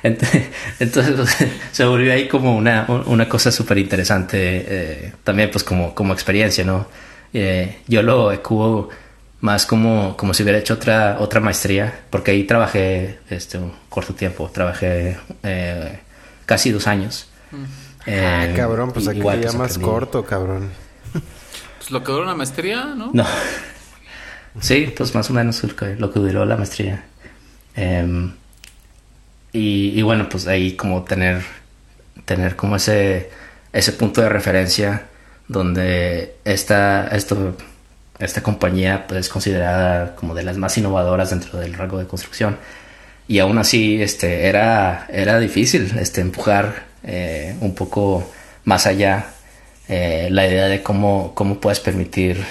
[0.05, 0.23] Ent-
[0.79, 1.37] Entonces pues,
[1.71, 6.63] se volvió ahí como una, una cosa súper interesante, eh, también pues como, como experiencia,
[6.63, 6.87] ¿no?
[7.33, 8.89] Eh, yo lo ecubo
[9.41, 14.13] más como, como si hubiera hecho otra, otra maestría, porque ahí trabajé este, un corto
[14.13, 15.99] tiempo, trabajé eh,
[16.45, 17.27] casi dos años.
[18.07, 19.85] Ah, Eh, cabrón, pues aquí igual, ya pues, más aprendí.
[19.91, 20.69] corto, cabrón.
[21.77, 23.11] Pues lo que dura una maestría, ¿no?
[23.13, 23.25] No.
[24.61, 27.03] Sí, pues más o menos lo que, lo que duró la maestría.
[27.75, 28.31] Em,
[29.57, 31.41] y, bueno, pues ahí como tener,
[32.25, 33.29] tener como ese,
[33.71, 35.03] ese punto de referencia
[35.47, 37.55] donde esta, esto,
[38.19, 42.57] esta compañía pues, es considerada como de las más innovadoras dentro del rango de construcción.
[43.29, 48.29] Y aún así este, era, era difícil este, empujar eh, un poco
[48.65, 49.27] más allá
[49.87, 52.43] eh, la idea de cómo, cómo puedes permitir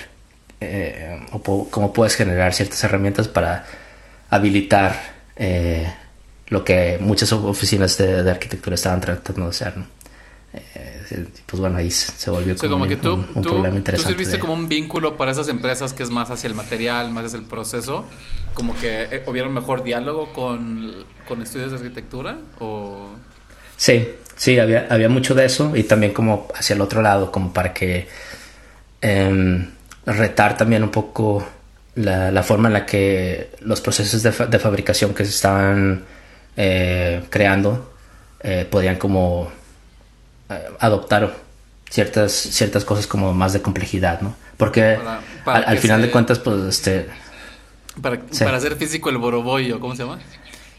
[0.61, 3.67] eh, o cómo puedes generar ciertas herramientas para
[4.31, 5.13] habilitar
[6.55, 9.77] lo que muchas oficinas de, de arquitectura estaban tratando de hacer.
[9.77, 9.87] ¿no?
[10.55, 13.43] Eh, pues bueno, ahí se volvió O sea, como, como que un- tú, un, un
[13.43, 14.13] tú, problema tú interesante.
[14.13, 17.27] sirviste de- como un vínculo para esas empresas que es más hacia el material, más
[17.27, 18.05] hacia el proceso.
[18.55, 20.95] Como que eh, hubiera un mejor diálogo con,
[21.29, 23.09] con estudios de arquitectura o...
[23.77, 27.53] Sí, sí, había, había mucho de eso y también como hacia el otro lado, como
[27.53, 28.07] para que
[29.01, 29.71] em,
[30.07, 31.45] retar también un poco
[31.97, 36.05] la, la forma en la que los procesos de, fa- de fabricación que se estaban
[36.57, 37.93] eh, creando
[38.41, 39.51] eh, podían como
[40.51, 41.35] eh, adoptar
[41.91, 44.35] ciertas, ciertas cosas como más de complejidad, ¿no?
[44.57, 47.07] Porque Para- para al, final se- de cuentas, pues, este,
[48.03, 48.45] Para, Sí.
[48.45, 50.19] para hacer físico el boroboyo, ¿cómo se llama?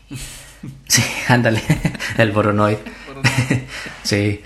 [0.88, 1.62] Sí, ándale,
[2.18, 2.78] el boronoid.
[4.04, 4.42] sí,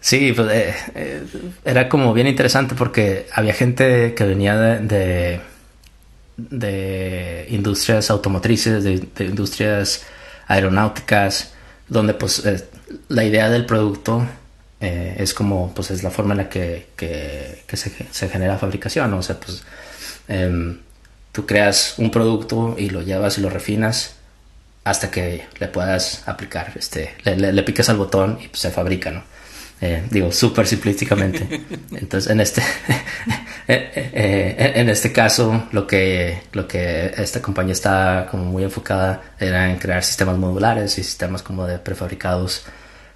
[0.00, 1.22] sí, pues eh, eh,
[1.64, 5.40] era como bien interesante porque había gente que venía de, de,
[6.36, 10.04] de industrias automotrices, de, de industrias
[10.52, 11.52] aeronáuticas,
[11.88, 12.64] donde pues eh,
[13.08, 14.26] la idea del producto
[14.80, 19.10] eh, es como, pues es la forma en la que, que, se, se, genera fabricación,
[19.10, 19.18] ¿no?
[19.18, 19.62] o sea, pues
[20.28, 20.76] eh,
[21.32, 24.16] tú creas un producto y lo llevas y lo refinas
[24.84, 28.70] hasta que le puedas aplicar, este, le, le, le piques al botón y pues, se
[28.70, 29.31] fabrica, ¿no?
[29.82, 31.60] Eh, digo, súper simplísticamente.
[31.90, 32.62] Entonces, en este,
[33.66, 39.78] en este caso, lo que, lo que esta compañía está como muy enfocada era en
[39.78, 42.64] crear sistemas modulares y sistemas como de prefabricados,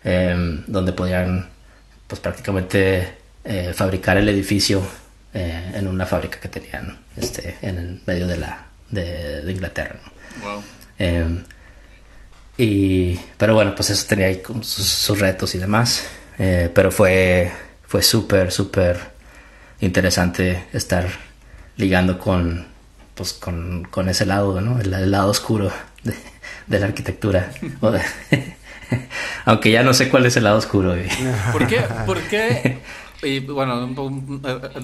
[0.03, 1.49] eh, donde podían,
[2.09, 4.83] pues prácticamente eh, fabricar el edificio
[5.35, 10.01] eh, en una fábrica que tenían, este, en el medio de la, de, de Inglaterra.
[10.05, 10.17] ¿no?
[10.43, 10.63] Wow.
[12.59, 16.05] y, pero bueno, pues eso tenía ahí sus, sus retos y demás.
[16.39, 17.51] Eh, pero fue,
[17.87, 18.99] fue súper, súper
[19.81, 21.09] interesante estar
[21.77, 22.67] ligando con,
[23.15, 24.81] pues, con, con ese lado, ¿no?
[24.81, 25.71] El, el lado oscuro
[26.05, 26.15] de,
[26.67, 27.53] de la arquitectura.
[29.45, 30.95] Aunque ya no sé cuál es el lado oscuro.
[31.53, 31.81] ¿Por qué?
[32.07, 32.79] ¿Por qué?
[33.23, 33.87] Y bueno,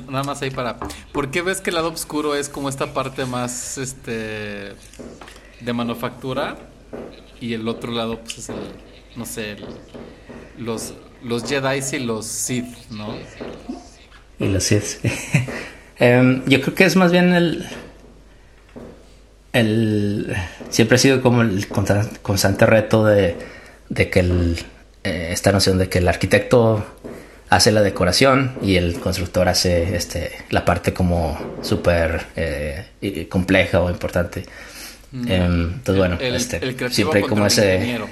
[0.09, 0.79] nada más ahí para.
[1.13, 4.73] ¿Por qué ves que el lado oscuro es como esta parte más este
[5.61, 6.57] de manufactura
[7.41, 8.57] y el otro lado pues es el
[9.17, 9.67] no sé, el,
[10.59, 13.15] los los Jedi y los Sith, ¿no?
[14.39, 15.05] Y los Sith.
[16.01, 17.67] um, yo creo que es más bien el.
[19.53, 20.35] El.
[20.71, 23.37] Siempre ha sido como el constante reto de,
[23.89, 24.59] de que el,
[25.05, 26.85] eh, esta noción de que el arquitecto
[27.51, 33.91] hace la decoración y el constructor hace este, la parte como súper eh, compleja o
[33.91, 34.45] importante.
[35.11, 35.21] Mm.
[35.21, 37.75] Um, entonces, bueno, el, este, el siempre hay como ese.
[37.75, 38.09] Ingeniero.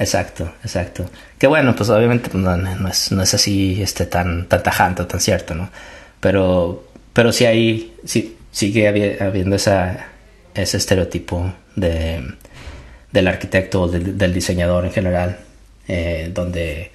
[0.00, 1.10] Exacto, exacto.
[1.38, 5.06] Que bueno, pues obviamente no, no, es, no es así este, tan, tan tajante o
[5.06, 5.68] tan cierto, ¿no?
[6.20, 8.88] Pero, pero sí hay, sí, sigue
[9.20, 10.06] habiendo esa,
[10.54, 12.24] ese estereotipo de,
[13.12, 15.38] del arquitecto o del, diseñador en general,
[15.86, 16.92] eh, donde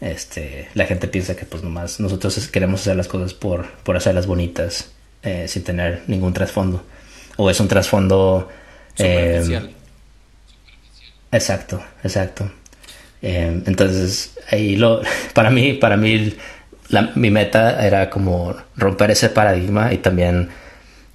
[0.00, 4.26] este, la gente piensa que pues nomás nosotros queremos hacer las cosas por, por hacerlas
[4.26, 4.92] bonitas,
[5.22, 6.86] eh, sin tener ningún trasfondo.
[7.36, 8.48] O es un trasfondo...
[8.96, 9.74] Eh,
[11.36, 12.50] Exacto, exacto.
[13.20, 15.02] Eh, entonces, ahí lo,
[15.34, 16.34] para mí, para mí,
[16.88, 20.48] la, mi meta era como romper ese paradigma y también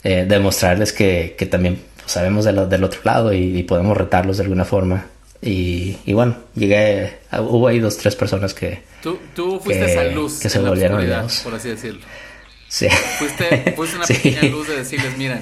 [0.03, 4.37] eh, demostrarles que, que también sabemos de lo, del otro lado y, y, podemos retarlos
[4.37, 5.07] de alguna forma.
[5.41, 8.83] Y, y bueno, llegué, hubo ahí dos, tres personas que...
[9.01, 11.03] Tú, tú fuiste que, esa luz que se volvieron
[11.43, 12.01] por así decirlo.
[12.67, 12.87] Sí.
[13.17, 14.13] Fuiste, fuiste una sí.
[14.13, 15.41] pequeña luz de decirles, miren,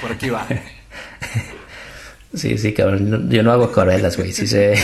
[0.00, 0.44] por aquí va.
[2.38, 3.28] Sí, sí, cabrón.
[3.30, 4.32] Yo no hago acuarelas, güey.
[4.32, 4.74] Sí sé.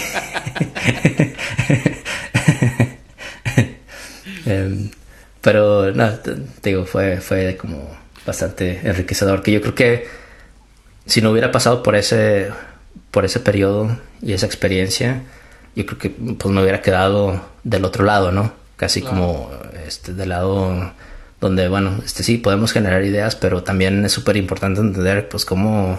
[4.47, 4.91] um,
[5.41, 7.89] pero, no, te, te, digo, fue, fue como
[8.27, 9.43] bastante enriquecedor.
[9.43, 10.09] Que yo creo que
[11.07, 12.51] si no hubiera pasado por ese,
[13.11, 15.23] por ese periodo y esa experiencia,
[15.77, 18.53] yo creo que pues me hubiera quedado del otro lado, ¿no?
[18.77, 19.17] Casi claro.
[19.17, 19.51] como
[19.87, 20.93] este, del lado
[21.41, 25.99] donde, bueno, este sí, podemos generar ideas, pero también es súper importante entender, pues, cómo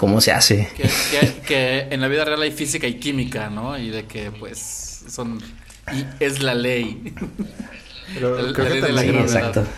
[0.00, 0.66] cómo se hace.
[0.74, 3.78] Que, que, que, en la vida real hay física y química, ¿no?
[3.78, 5.38] Y de que pues son
[5.92, 7.14] y es la ley.
[8.14, 9.48] Pero la, creo la ley que de la también, gravedad.
[9.48, 9.70] Exacto.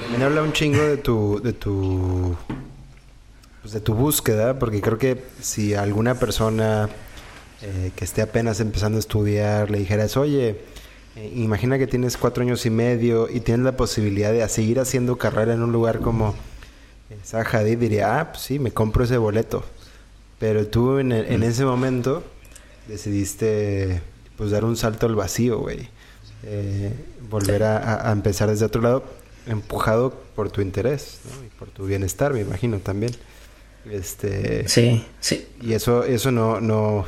[0.00, 2.36] También habla un chingo de tu de tu
[3.60, 6.88] pues de tu búsqueda, porque creo que si alguna persona
[7.62, 10.60] eh, que esté apenas empezando a estudiar le dijeras, oye,
[11.16, 15.18] eh, imagina que tienes cuatro años y medio y tienes la posibilidad de seguir haciendo
[15.18, 16.36] carrera en un lugar como
[17.24, 19.64] Zaha diría, ah, pues sí, me compro ese boleto.
[20.38, 22.22] Pero tú en, el, en ese momento
[22.88, 24.02] decidiste
[24.36, 25.88] pues dar un salto al vacío, güey.
[26.42, 26.92] Eh,
[27.30, 29.04] volver a, a, empezar desde otro lado,
[29.46, 31.44] empujado por tu interés ¿no?
[31.44, 33.12] y por tu bienestar, me imagino también.
[33.90, 35.48] Este, sí, sí.
[35.62, 37.06] Y eso, eso no, no,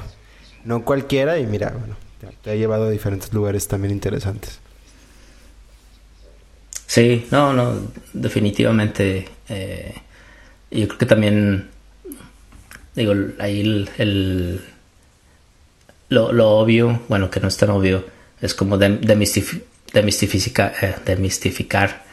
[0.65, 4.61] no cualquiera, y mira, bueno, te, te ha llevado a diferentes lugares también interesantes.
[6.89, 9.29] Sí, no, no, definitivamente.
[9.51, 9.95] Eh,
[10.71, 11.69] yo creo que también,
[12.95, 13.61] digo, ahí
[13.99, 14.63] el,
[16.09, 18.07] lo, lo, obvio, bueno, que no es tan obvio,
[18.41, 22.05] es como de, demistific, demistificar, eh, demistificar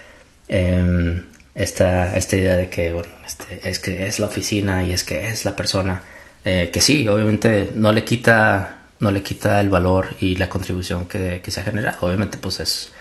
[0.50, 1.22] eh,
[1.56, 5.30] esta, esta idea de que, bueno, este, es que es la oficina y es que
[5.30, 6.04] es la persona.
[6.44, 11.08] Eh, que sí, obviamente no le quita no le quita el valor y la contribución
[11.08, 11.98] que, que se ha generado.
[12.02, 12.92] Obviamente, pues es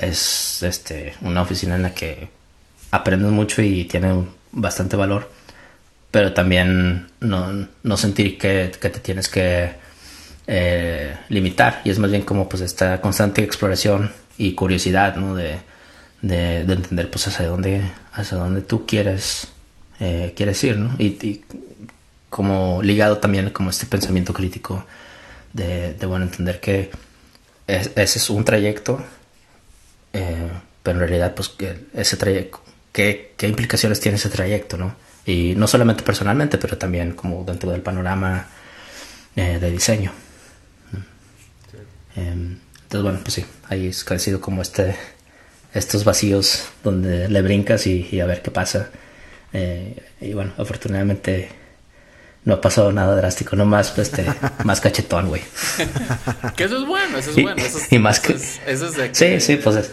[0.00, 2.28] es este, una oficina en la que
[2.90, 5.30] aprendes mucho y tiene bastante valor,
[6.10, 9.72] pero también no, no sentir que, que, te tienes que
[10.46, 15.34] eh, limitar y es más bien como pues esta constante exploración y curiosidad ¿no?
[15.34, 15.58] de,
[16.22, 17.82] de, de, entender pues hacia dónde,
[18.12, 19.48] hacia dónde tú quieres,
[20.00, 20.94] eh, quieres ir ¿no?
[20.98, 21.42] y,
[22.30, 24.84] como ligado también como este pensamiento crítico
[25.52, 26.90] de, bueno entender que
[27.66, 29.02] es- ese es un trayecto,
[30.18, 30.50] eh,
[30.82, 32.60] pero en realidad, pues, que ese trayecto,
[32.92, 34.96] ¿qué, ¿qué implicaciones tiene ese trayecto, no?
[35.26, 38.48] Y no solamente personalmente, pero también como dentro del panorama
[39.36, 40.12] eh, de diseño.
[42.16, 44.96] Eh, entonces, bueno, pues sí, ahí es ha sido como este,
[45.74, 48.90] estos vacíos donde le brincas y, y a ver qué pasa.
[49.52, 51.50] Eh, y bueno, afortunadamente
[52.48, 54.24] no ha pasado nada drástico, no más, pues, este,
[54.64, 55.42] más cachetón, güey.
[56.56, 57.62] Que eso es bueno, eso es Y- bueno.
[57.62, 59.90] Eso es, y más eso que- es, eso es de Sí, que- sí, pues es,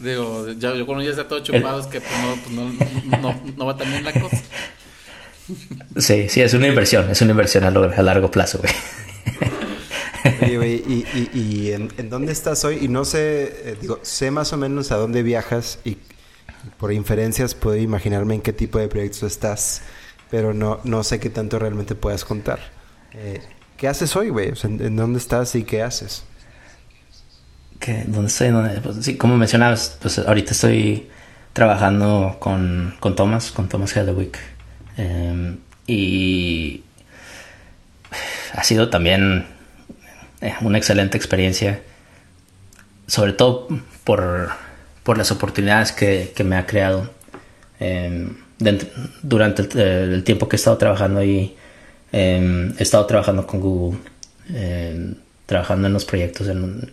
[0.00, 2.12] Digo, ya, yo cuando ya está todo chupado es que pues,
[2.52, 4.36] no, pues, no, no, no va tan bien la cosa.
[5.98, 8.72] sí, sí, es una inversión, es una inversión a, lo- a largo plazo, güey.
[10.42, 12.78] Oye, güey, ¿y, y, y en, en dónde estás hoy?
[12.82, 15.96] Y no sé, eh, digo, sé más o menos a dónde viajas y
[16.78, 19.82] por inferencias puedo imaginarme en qué tipo de proyectos estás,
[20.36, 22.58] pero no, no sé qué tanto realmente puedas contar.
[23.14, 23.40] Eh,
[23.78, 24.52] ¿Qué haces hoy, güey?
[24.64, 26.24] ¿en, dónde estás y qué haces?
[27.80, 28.50] que ¿Dónde estoy?
[28.50, 28.82] ¿Dónde?
[28.82, 31.08] Pues, sí, como mencionabas, pues ahorita estoy
[31.54, 34.38] trabajando con, con Thomas, con Thomas Hellewick.
[34.98, 35.56] Eh,
[35.86, 36.84] y
[38.52, 39.46] ha sido también
[40.42, 41.80] eh, una excelente experiencia,
[43.06, 43.68] sobre todo
[44.04, 44.50] por,
[45.02, 47.10] por las oportunidades que, que me ha creado.
[47.80, 48.28] Eh,
[49.22, 51.56] durante el, el tiempo que he estado trabajando ahí,
[52.12, 53.98] eh, he estado trabajando con Google,
[54.52, 55.12] eh,
[55.46, 56.90] trabajando en los proyectos en,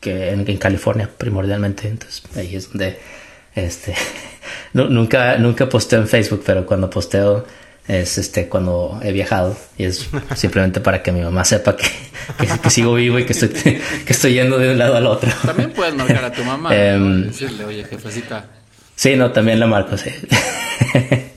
[0.00, 1.88] que en, en California primordialmente.
[1.88, 2.98] Entonces ahí es donde
[3.54, 3.94] este
[4.74, 7.44] nu- nunca nunca posteo en Facebook, pero cuando posteo
[7.88, 11.86] es este cuando he viajado y es simplemente para que mi mamá sepa que,
[12.38, 13.48] que, que sigo vivo y que estoy
[14.06, 15.30] que estoy yendo de un lado al otro.
[15.44, 18.44] También puedes marcar a tu mamá Em, y decirle, oye, jefecita.
[19.00, 20.10] Sí, no, también la marco, sí.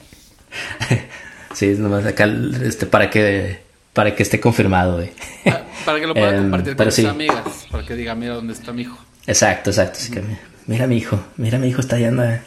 [1.54, 2.26] sí, es nomás acá
[2.62, 3.60] este para que
[3.94, 5.12] para que esté confirmado, güey.
[5.46, 7.06] ah, Para que lo pueda Em, compartir con sus sí.
[7.06, 7.68] amigas.
[7.72, 8.98] Para que diga, mira dónde está mi hijo.
[9.28, 10.00] Exacto, exacto.
[10.02, 10.36] Así que, mi-
[10.68, 12.42] mira mi hijo, mira mi hijo está yendo a-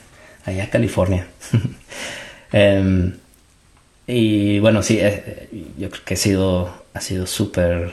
[0.45, 1.27] allá a California.
[2.53, 3.15] Em,
[4.07, 5.49] y bueno, sí, eh,
[5.79, 7.93] yo creo que ha sido, ha sido súper,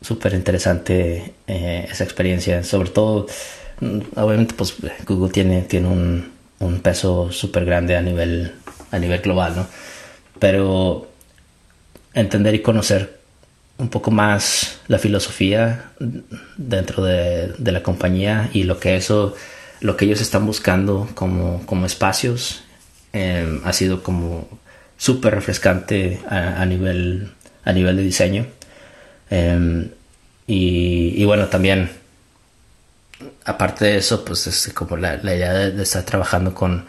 [0.00, 2.62] súper interesante eh, esa experiencia.
[2.62, 3.26] Sobre todo,
[3.80, 4.74] mm, obviamente, pues
[5.06, 6.30] Google tiene, tiene un,
[6.62, 8.52] un peso súper grande a nivel,
[8.90, 9.66] a nivel global, ¿no?
[10.38, 11.08] Pero
[12.14, 13.20] entender y conocer
[13.78, 15.90] un poco más la filosofía
[16.56, 19.34] dentro de, de la compañía y lo que eso
[19.80, 22.62] lo que ellos están buscando como, como espacios
[23.12, 24.48] eh, ha sido como
[24.96, 27.32] súper refrescante a, nivel
[27.64, 28.46] a nivel de diseño
[30.46, 31.90] y, y bueno también
[33.44, 36.86] aparte de eso pues es como la, la idea de, de estar trabajando con,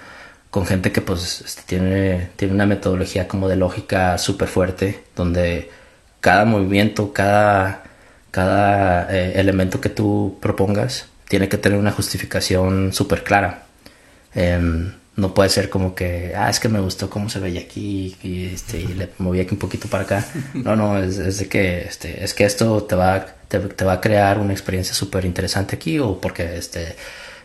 [0.54, 5.72] con gente que pues este, tiene, tiene una metodología como de lógica súper fuerte donde
[6.22, 7.84] cada movimiento, cada,
[8.32, 13.64] cada eh, elemento que tú propongas tiene que tener una justificación súper clara.
[14.36, 18.16] Em, no puede ser como que, ah, es que me gustó cómo se veía aquí
[18.24, 20.26] y, este, y le moví aquí un poquito para acá.
[20.53, 24.01] No, no, es, es de que, este, es que esto te va, te, va a
[24.01, 26.95] crear una experiencia súper interesante aquí o porque este,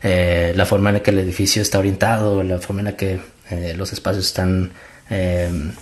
[0.03, 3.21] eh, la forma en la que el edificio está orientado, la forma en la que
[3.51, 4.73] eh, los espacios están
[5.11, 5.73] em,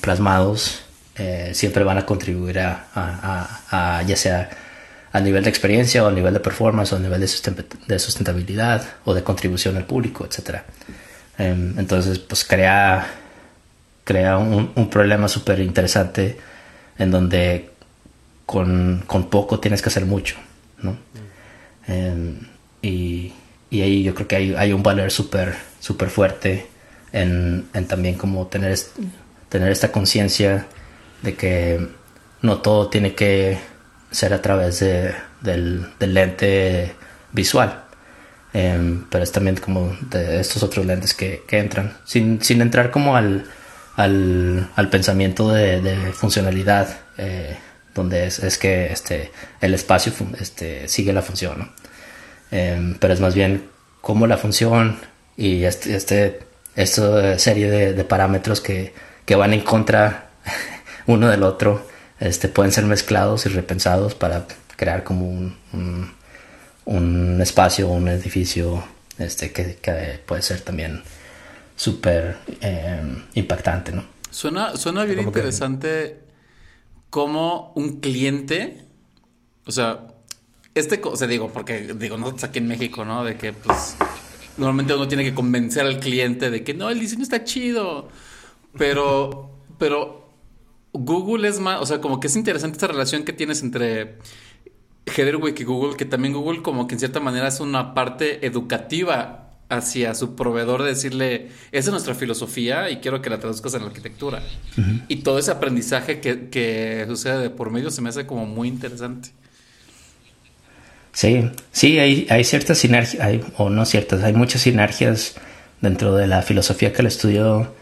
[0.00, 0.84] plasmados,
[1.16, 4.50] eh, siempre van a contribuir a, ya sea
[5.12, 8.86] a nivel de experiencia o a nivel de performance o a nivel de, de sustentabilidad
[9.04, 10.64] o de contribución al público, etcétera.
[11.38, 13.06] Em, entonces, pues crea,
[14.04, 16.38] crea un, un problema súper interesante
[16.98, 17.70] en donde
[18.46, 20.36] con, con poco tienes que hacer mucho,
[20.82, 20.96] ¿no?
[21.86, 22.38] Em,
[22.82, 23.32] y,
[23.70, 25.54] y ahí yo creo que hay, hay un valor súper
[25.86, 26.66] súper fuerte
[27.12, 28.76] en, en también como tener,
[29.48, 30.66] tener esta conciencia
[31.22, 31.86] de que
[32.42, 33.58] no todo tiene que
[34.10, 36.92] ser a través de, del, del lente
[37.32, 37.84] visual.
[38.52, 42.90] Em, pero es también como de estos otros lentes que, que entran, sin, sin entrar
[42.90, 43.44] como al,
[43.96, 47.56] al, al pensamiento de, de funcionalidad, eh,
[47.94, 49.30] donde es, es que este,
[49.60, 51.68] el espacio este, sigue la función, ¿no?
[52.50, 53.68] Em, pero es más bien
[54.00, 54.98] cómo la función
[55.36, 58.92] y este, este esta serie de, de parámetros que,
[59.24, 60.28] que van en contra
[61.06, 61.86] uno del otro
[62.20, 66.12] este, pueden ser mezclados y repensados para crear como un, un,
[66.86, 68.82] un espacio, un edificio
[69.18, 71.02] este, que, que puede ser también
[71.76, 73.00] súper eh,
[73.34, 74.04] impactante, ¿no?
[74.30, 76.20] Suena, suena bien Como que- interesante
[77.10, 78.82] como un cliente,
[79.66, 80.06] o sea,
[80.74, 83.24] este, o sea, digo, porque digo, nosotros aquí en México, ¿no?
[83.24, 83.96] De que pues
[84.58, 88.08] normalmente uno tiene que convencer al cliente de que no, el diseño está chido,
[88.76, 90.28] pero, pero
[90.92, 94.16] Google es más, o sea, como que es interesante esta relación que tienes entre
[95.06, 100.14] Y Google, que también Google como que en cierta manera es una parte educativa hacia
[100.14, 103.86] su proveedor de decirle, esa es nuestra filosofía y quiero que la traduzcas en la
[103.86, 104.42] arquitectura.
[105.08, 108.68] Y todo ese aprendizaje que, que sucede de por medio se me hace como muy
[108.68, 109.30] interesante.
[111.12, 115.36] Sí, sí, hay, hay ciertas sinergias, hay, o no ciertas, hay muchas sinergias
[115.80, 117.72] dentro de la filosofía que el estudio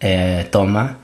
[0.00, 0.98] eh, toma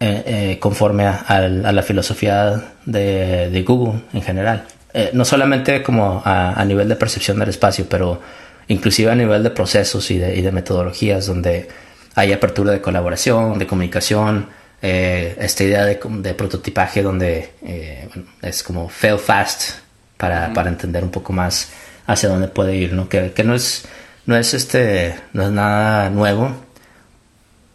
[0.00, 4.66] eh, eh, conforme a, a, la filosofía de, de Google en general.
[4.94, 8.20] Eh, no solamente como a, a, nivel de percepción del espacio, pero
[8.68, 11.68] inclusive a nivel de procesos y de, y de metodologías donde
[12.14, 14.48] hay apertura de colaboración, de comunicación,
[14.80, 19.80] eh, esta idea de, de prototipaje donde eh, bueno, es como fail fast
[20.16, 20.54] para, mm.
[20.54, 21.70] para, entender un poco más
[22.06, 23.08] hacia dónde puede ir, ¿no?
[23.08, 23.86] Que, que, no es
[24.26, 26.54] no es este no es nada nuevo,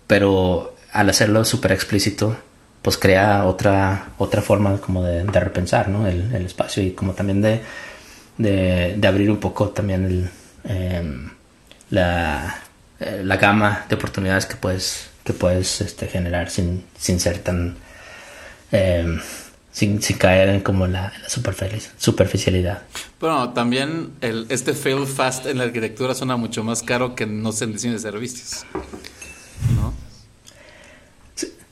[0.08, 2.38] pero al hacerlo súper explícito,
[2.84, 6.08] pues crea otra otra forma como de, repensar, ¿no?
[6.08, 7.62] El, espacio y como también de,
[8.38, 10.30] de, abrir un poco también el
[10.66, 11.30] eh,
[11.90, 12.64] la,
[13.00, 17.76] eh, la, gama de oportunidades que puedes, que puedes este, generar sin, sin ser tan...
[18.72, 19.20] Eh,
[19.72, 21.12] sin, sin, caer en como la,
[21.98, 22.84] superficialidad.
[23.20, 27.50] Bueno, también el, este fail fast en la arquitectura suena mucho más caro que no
[27.60, 28.66] en diseño de servicios.
[29.76, 29.94] ¿No?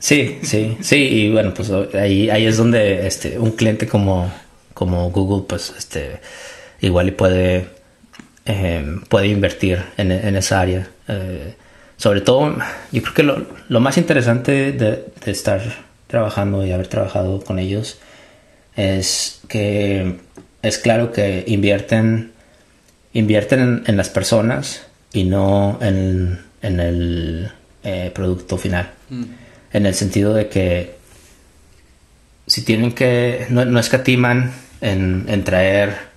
[0.01, 4.29] Sí, sí, sí, y bueno, pues ahí, ahí es donde este, un cliente como,
[4.73, 6.19] como Google, pues este,
[6.81, 7.81] igual y puede
[8.45, 10.87] eh, puede invertir en, en esa área.
[11.07, 11.53] Eh,
[11.97, 12.55] sobre todo,
[12.91, 15.61] yo creo que lo, lo más interesante de, de, estar
[16.07, 17.99] trabajando y haber trabajado con ellos
[18.75, 20.17] es que
[20.63, 22.31] es claro que invierten,
[23.13, 27.51] invierten en, en las personas y no en, en el
[27.83, 28.89] eh, producto final.
[29.09, 29.23] Mm.
[29.73, 30.95] En el sentido de que
[32.47, 34.51] si tienen que, no, no escatiman
[34.81, 36.11] en, en traer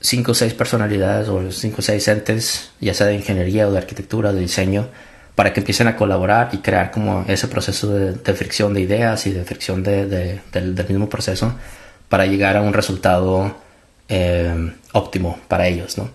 [0.00, 3.78] cinco o seis personalidades o cinco o seis entes, ya sea de ingeniería o de
[3.78, 4.88] arquitectura o de diseño,
[5.34, 9.30] para que empiecen a colaborar y crear como ese proceso de, fricción de ideas y
[9.30, 11.54] de fricción de, de, del, del, mismo proceso
[12.08, 13.56] para llegar a un resultado
[14.08, 16.10] eh, óptimo para ellos, ¿no?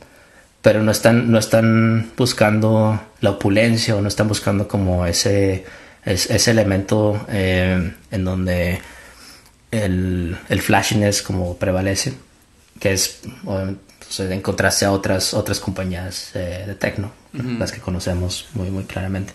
[0.62, 5.64] Pero no están, no están buscando la opulencia o no están buscando como ese,
[6.06, 8.80] ese elemento eh, en donde
[9.72, 12.14] el, el flashiness como prevalece
[12.80, 17.58] que es pues, en contraste a otras, otras compañías eh, de tecno, uh -huh.
[17.58, 19.34] las que conocemos muy, muy claramente.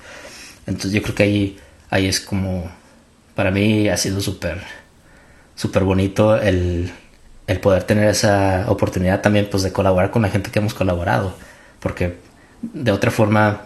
[0.66, 1.58] Entonces yo creo que ahí,
[1.90, 2.70] ahí es como,
[3.34, 4.62] para mí ha sido súper,
[5.56, 6.92] súper bonito el,
[7.46, 11.34] el poder tener esa oportunidad también pues de colaborar con la gente que hemos colaborado,
[11.80, 12.16] porque
[12.62, 13.62] de otra forma...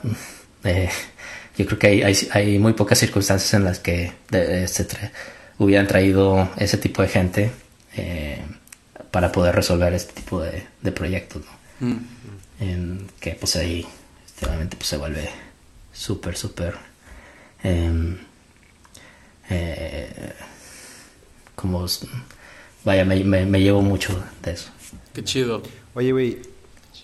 [0.64, 0.88] Eh,
[1.56, 5.12] yo creo que hay, hay, hay, muy pocas circunstancias en las que de, este, tra
[5.58, 7.50] hubieran traído ese tipo de gente
[7.96, 8.42] eh,
[9.10, 11.42] para poder resolver este tipo de, de proyectos,
[11.80, 11.88] ¿no?
[11.88, 11.98] Mm.
[12.60, 13.86] En que pues ahí
[14.42, 15.28] obviamente pues se vuelve
[15.92, 16.74] súper, súper
[17.62, 18.16] eh,
[19.50, 20.32] eh,
[21.54, 21.86] como
[22.84, 24.70] vaya, me, me, me, llevo mucho de eso.
[25.12, 25.62] Qué chido.
[25.94, 26.42] Oye, güey,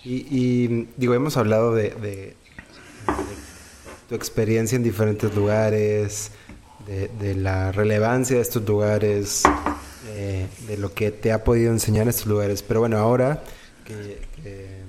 [0.03, 2.35] y, y, digo, hemos hablado de, de, de,
[4.11, 6.31] tu experiencia en diferentes lugares,
[6.85, 9.43] de, de la relevancia de estos lugares,
[10.09, 12.61] eh, de lo que te ha podido enseñar estos lugares.
[12.61, 13.41] Pero bueno, ahora
[13.85, 14.79] que, que,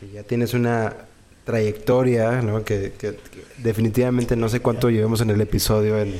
[0.00, 0.96] que ya tienes una
[1.44, 2.64] trayectoria, ¿no?
[2.64, 3.18] Que, que,
[3.58, 6.14] definitivamente no sé cuánto llevemos en el episodio, en,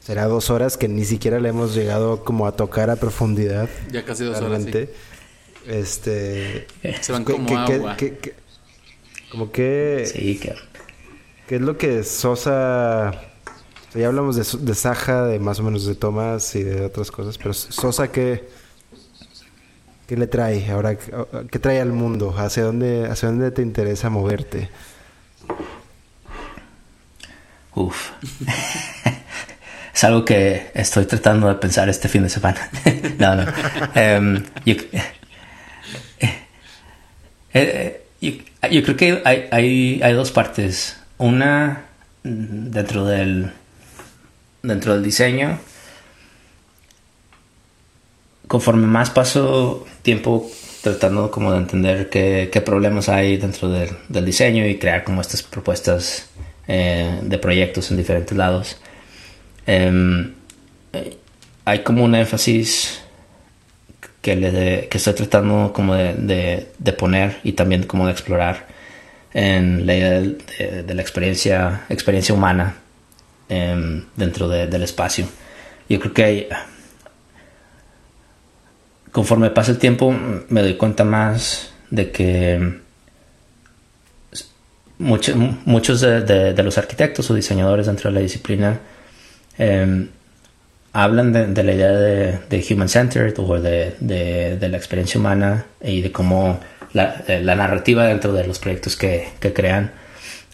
[0.00, 3.68] será dos horas que ni siquiera le hemos llegado como a tocar a profundidad.
[3.92, 4.78] Ya casi dos realmente.
[4.78, 4.90] horas.
[5.66, 5.70] Sí.
[5.72, 6.66] Este,
[7.02, 7.98] se van como agua.
[9.30, 10.40] como que, sí,
[11.48, 11.48] que...
[11.48, 13.28] ¿Qué es lo que Sosa
[13.94, 17.38] ya hablamos de, de Saja, de más o menos de Tomás y de otras cosas,
[17.38, 18.46] pero Sosa, ¿qué,
[20.06, 20.96] qué le trae ahora?
[20.96, 22.34] ¿Qué trae al mundo?
[22.36, 24.68] ¿Hacia dónde, hacia dónde te interesa moverte?
[27.74, 28.10] Uf.
[29.94, 32.70] es algo que estoy tratando de pensar este fin de semana.
[33.18, 33.46] no, no.
[33.96, 34.74] Um, yo,
[37.54, 40.97] eh, yo, creo que hay, hay dos partes.
[41.18, 41.84] Una
[42.22, 43.50] dentro del
[44.62, 45.58] dentro del diseño,
[48.46, 50.50] conforme más paso tiempo
[50.82, 55.20] tratando como de entender qué, qué problemas hay dentro de, del diseño y crear como
[55.20, 56.28] estas propuestas
[56.66, 58.78] eh, de proyectos en diferentes lados,
[59.66, 60.42] eh,
[61.64, 63.00] hay como un énfasis
[64.22, 68.66] que, le que estoy tratando como de, de, de, poner y también como de explorar
[69.34, 72.74] en la idea de, la experiencia, experiencia humana
[73.48, 75.26] eh, dentro de, del espacio.
[75.88, 76.48] Yo creo que hay,
[79.12, 80.14] conforme pasa el tiempo
[80.48, 82.80] me doy cuenta más de que
[84.98, 88.80] mucho- muchos de, los arquitectos o diseñadores dentro de la disciplina
[89.58, 90.08] eh,
[90.92, 96.12] hablan de, de la idea de, de human-centered o de la experiencia humana y de
[96.12, 96.60] cómo
[96.92, 99.92] la, eh, la narrativa dentro de los proyectos que, que crean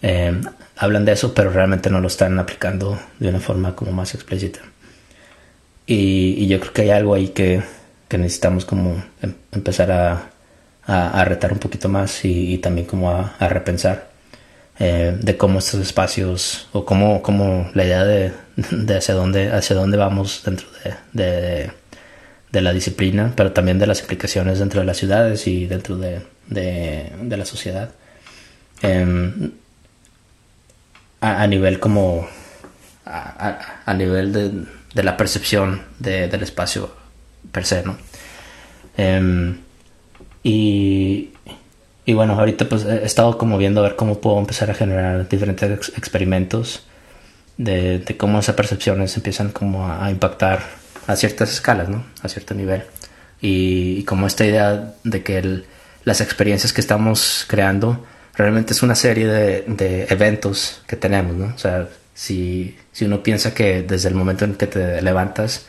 [0.01, 0.39] eh,
[0.77, 4.59] hablan de eso, pero realmente no lo están aplicando de una forma como más explícita.
[5.87, 7.61] Y, y yo creo que hay algo ahí que,
[8.07, 10.29] que necesitamos como em- empezar a,
[10.87, 14.09] a, a retar un poquito más y, y también como a, a repensar
[14.79, 18.33] eh, de cómo estos espacios o cómo, cómo la idea de,
[18.71, 21.71] de hacia dónde hacia dónde vamos dentro de, de,
[22.55, 26.21] de la disciplina, pero también de las implicaciones dentro de las ciudades y dentro de,
[26.47, 27.91] de, la sociedad.
[28.81, 29.51] Em,
[31.21, 32.27] a, nivel como
[33.05, 34.51] a, a- nivel de,
[34.93, 36.91] de la percepción de- del espacio
[37.51, 37.83] per se.
[38.97, 39.57] Em,
[40.43, 41.29] y,
[42.05, 45.27] y bueno, ahorita pues he estado como viendo a ver cómo puedo empezar a generar
[45.27, 46.85] diferentes ex- experimentos
[47.57, 52.05] de, de cómo esas percepciones empiezan como a impactar a ciertas escalas, ¿no?
[52.21, 52.83] A cierto nivel.
[53.41, 55.65] Y, y como esta idea de que el-
[56.03, 61.53] las experiencias que estamos creando realmente es una serie de, de eventos que tenemos, ¿no?
[61.55, 65.65] O sea, si, si uno piensa que desde el momento en que te levantas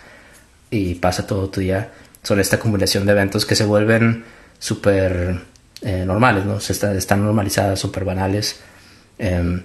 [0.71, 1.91] y pasa todo tu día,
[2.23, 4.25] son esta acumulación de eventos que se vuelven
[4.59, 5.41] súper
[5.83, 6.61] eh, normales, ¿no?
[6.61, 8.61] Se está- están normalizadas, súper banales.
[9.19, 9.63] em,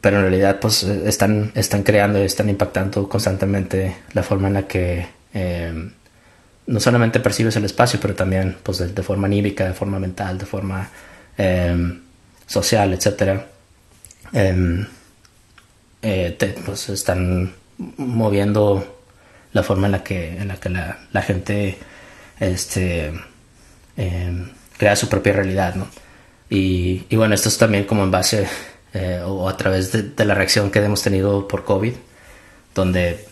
[0.00, 4.54] pero en realidad pues eh, están, están creando y están impactando constantemente la forma en
[4.54, 5.90] la que eh,
[6.66, 10.46] no solamente percibes el espacio, pero también pues de, forma anímica, de forma mental, de
[10.46, 10.88] forma
[11.38, 11.98] eh,
[12.46, 13.46] social, etcétera.
[14.32, 14.86] Em,
[16.02, 17.52] eh, pues están
[17.96, 19.00] moviendo
[19.52, 21.78] la forma en la que, en la, que la, la gente
[22.40, 23.12] este,
[23.96, 25.88] em, crea su propia realidad, ¿no?
[26.48, 28.46] Y, y bueno, esto es también como en base
[28.98, 31.92] eh, o a través de, de la reacción que hemos tenido por COVID,
[32.74, 33.26] donde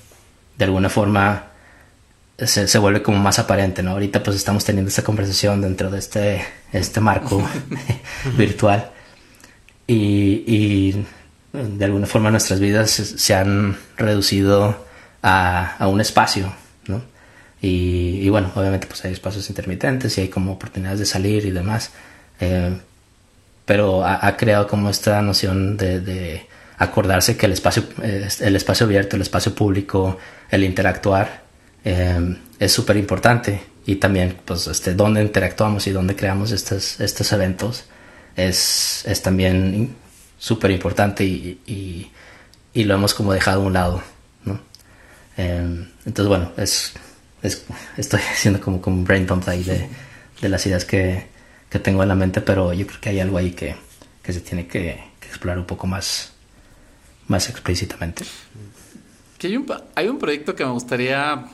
[0.59, 1.47] de alguna forma
[2.37, 3.93] se, se vuelve como más aparente, ¿no?
[3.93, 7.43] Ahorita pues estamos teniendo esta conversación dentro de este, este marco
[8.37, 8.91] virtual
[9.87, 11.07] y, y
[11.55, 14.85] de alguna forma nuestras vidas se, se han reducido
[15.23, 16.53] a, a un espacio,
[16.89, 17.01] ¿no?
[17.63, 21.53] Y, y bueno, obviamente pues hay espacios intermitentes y hay como oportunidades de salir y
[21.53, 21.93] demás.
[22.39, 22.77] Eh,
[23.65, 26.47] pero ha, ha creado como esta noción de, de
[26.79, 30.19] acordarse que el espacio, el espacio abierto, el espacio público,
[30.51, 31.45] el interactuar
[31.85, 37.33] eh, es súper importante y también pues este dónde interactuamos y dónde creamos estos, estos
[37.33, 37.85] eventos
[38.37, 39.95] es, es también
[40.39, 42.11] súper importante y, y,
[42.73, 44.03] y lo hemos como dejado a un lado,
[44.45, 44.61] ¿no?
[45.37, 46.93] Eh, entonces bueno, es,
[47.43, 47.65] es-
[47.97, 49.89] estoy haciendo como, como un brain dump ahí de,
[50.41, 51.27] de las ideas que,
[51.75, 53.75] que tengo en la mente, pero yo creo que hay algo ahí que,
[54.23, 56.33] que se tiene que, que explorar un poco más,
[57.27, 58.25] más explícitamente.
[59.39, 59.67] Que hay un,
[59.97, 61.47] hay un proyecto que me gustaría.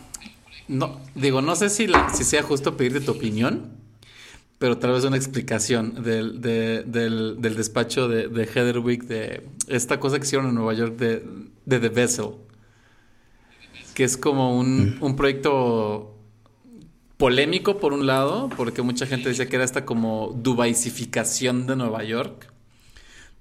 [0.68, 3.70] No, digo, no sé si, la- si sea justo pedirte tu opinión,
[4.58, 9.98] pero tal vez una explicación del, de- del, del despacho de, de Heatherwick de esta
[9.98, 11.24] cosa que hicieron en Nueva York de,
[11.64, 12.26] de The Vessel.
[13.94, 16.09] Que es como un, un proyecto
[17.20, 22.02] polémico por un lado, porque mucha gente decía que era esta como dubaisificación de Nueva
[22.02, 22.50] York.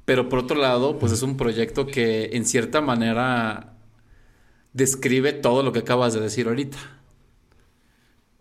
[0.05, 3.77] Pero por otro lado, pues es un proyecto que en cierta manera
[4.73, 6.77] describe todo lo que acabas de decir ahorita.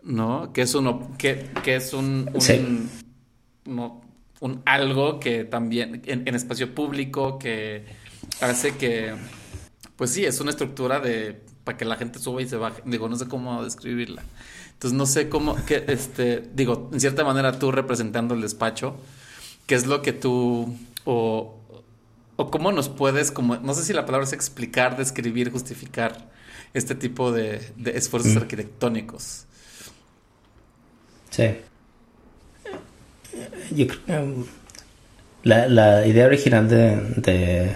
[0.03, 0.51] ¿No?
[0.53, 2.89] Que es uno, que, que es un, un, Sí.
[3.65, 7.85] un algo que también en, en espacio público que
[8.41, 9.15] hace que,
[9.95, 12.81] pues sí, es una estructura de para que la gente suba y se baje.
[12.85, 14.23] Digo, no sé cómo describirla.
[14.79, 18.95] Entonces no sé cómo, que, este, digo, en cierta manera tú representando el despacho,
[19.65, 20.73] ¿qué es lo que tú
[21.03, 21.59] o,
[22.37, 26.29] o cómo nos puedes, como, no sé si la palabra es explicar, describir, justificar
[26.73, 29.43] este tipo de, de esfuerzos arquitectónicos?
[31.29, 31.57] Sí.
[33.71, 34.45] Yo creo que um,
[35.43, 37.75] la, la idea original de, de,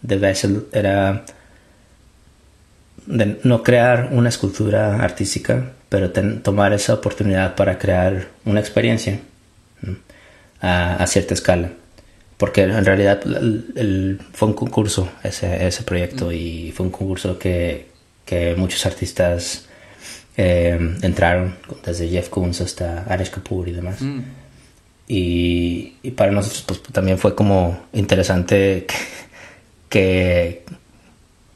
[0.00, 1.26] de Bessel era
[3.04, 9.20] de no crear una escultura artística, pero ten- tomar esa oportunidad para crear una experiencia
[9.82, 9.96] ¿no?
[10.62, 11.68] a, a cierta escala.
[12.38, 17.38] Porque en realidad el- el- fue un concurso ese, ese proyecto y fue un concurso
[17.38, 17.88] que,
[18.24, 19.66] que muchos artistas
[20.38, 24.00] eh, entraron, desde Jeff Koons hasta Arish Kapoor y demás.
[24.00, 24.20] Mm.
[25.08, 28.94] Y, y para nosotros pues también fue como interesante que,
[29.90, 30.64] que,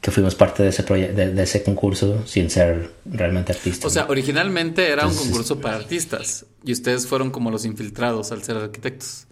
[0.07, 3.83] que fuimos parte de ese de, de ese concurso sin ser realmente artistas.
[3.83, 4.11] O sea, ¿no?
[4.11, 9.25] originalmente era un concurso para artistas y ustedes fueron como los infiltrados al ser arquitectos.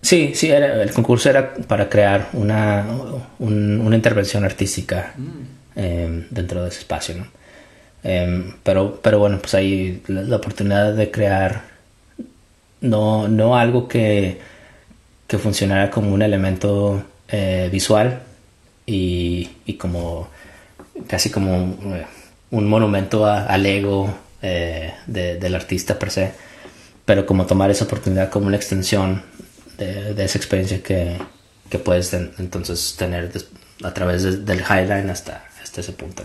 [0.00, 2.86] Sí, sí, era- el concurso era para crear una,
[3.38, 5.12] un- una intervención artística
[5.76, 7.26] eh, dentro de ese espacio, ¿no?
[8.02, 11.64] Em, pero, pero bueno, pues ahí la, la oportunidad de crear
[12.80, 14.38] no, no algo que,
[15.26, 17.02] que funcionara como un elemento
[17.36, 18.20] eh, visual
[18.86, 20.28] y, como
[21.08, 22.06] casi como un, eh,
[22.52, 26.30] un monumento al ego eh, de- del artista per se,
[27.04, 29.22] pero como tomar esa oportunidad como una extensión
[29.78, 31.16] de, esa experiencia que,
[31.84, 33.32] puedes en- entonces tener
[33.82, 36.22] a través de- del Highline hasta, hasta ese punto.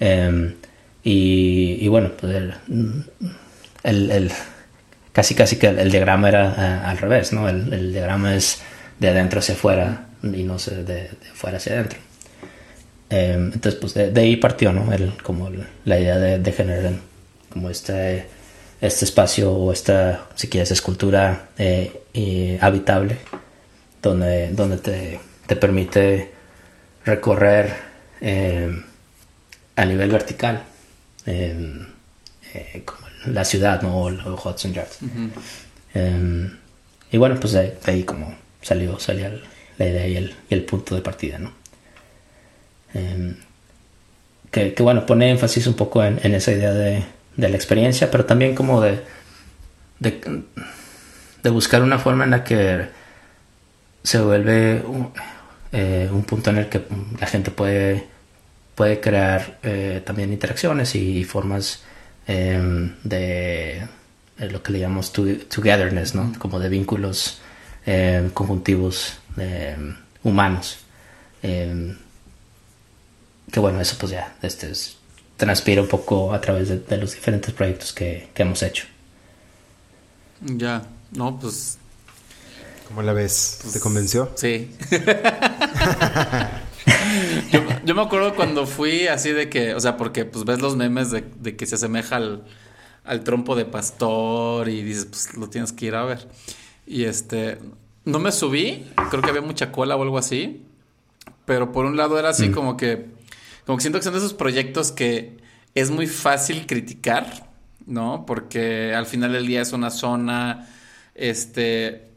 [0.00, 0.54] Em,
[1.02, 2.34] y, bueno, pues
[3.84, 4.30] el,
[5.12, 7.48] casi casi que el, el diagrama era al revés, ¿no?
[7.48, 8.60] El, el diagrama es
[8.98, 11.98] de adentro hacia afuera y no sé, de, de afuera hacia adentro.
[13.10, 14.92] Eh, entonces, pues de, de ahí partió, ¿no?
[14.92, 16.92] El, como el- la idea de, de generar
[17.52, 18.26] como este,
[18.80, 23.16] este espacio o esta, si quieres, escultura eh, y habitable
[24.02, 26.30] donde, donde te, te permite
[27.04, 27.74] recorrer
[28.20, 28.70] eh,
[29.76, 30.62] a nivel vertical
[31.26, 31.76] eh,
[32.54, 33.96] eh, como la ciudad, ¿no?
[33.96, 34.98] O, o Hudson Yards.
[35.94, 36.50] Eh,
[37.12, 39.42] y bueno, pues de, de ahí como salió, salió el-
[39.80, 41.52] la idea y el, y el punto de partida, ¿no?
[42.94, 43.34] Eh,
[44.50, 47.04] que, que, bueno, pone énfasis un poco en, en esa idea de,
[47.36, 49.00] de la experiencia, pero también como de,
[50.00, 50.42] de,
[51.42, 52.86] de buscar una forma en la que
[54.02, 55.12] se vuelve un,
[55.72, 56.82] eh, un punto en el que
[57.20, 58.06] la gente puede,
[58.74, 61.84] puede crear eh, también interacciones y, formas
[62.26, 63.86] eh, de
[64.38, 66.32] lo que le llamamos to- togetherness, ¿no?
[66.38, 67.40] Como de vínculos
[67.86, 69.76] eh, conjuntivos eh,
[70.22, 70.78] humanos.
[71.42, 71.96] Eh,
[73.50, 74.96] que bueno, eso pues ya este es-
[75.36, 78.84] transpira un poco a través de, de los diferentes proyectos que, que hemos hecho.
[80.42, 81.78] Ya, no, pues
[82.88, 83.58] ¿Cómo la ves?
[83.72, 84.32] ¿Te convenció?
[84.36, 84.70] sí.
[87.52, 90.76] yo, yo me acuerdo cuando fui así de que, o sea, porque pues ves los
[90.76, 92.44] memes de, de que se asemeja al,
[93.04, 96.26] al trompo de pastor y dices, pues lo tienes que ir a ver.
[96.86, 97.58] Y este,
[98.04, 100.64] no me subí, creo que había mucha cola o algo así,
[101.44, 103.06] pero por un lado era así como que,
[103.66, 105.38] como que siento que son de esos proyectos que
[105.74, 107.48] es muy fácil criticar,
[107.86, 108.24] ¿no?
[108.26, 110.68] Porque al final del día es una zona,
[111.14, 112.08] este,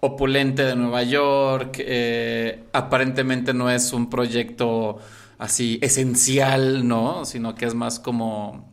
[0.00, 4.98] opulente de Nueva York, eh, aparentemente no es un proyecto
[5.38, 7.24] así esencial, ¿no?
[7.24, 8.70] Sino que es más como...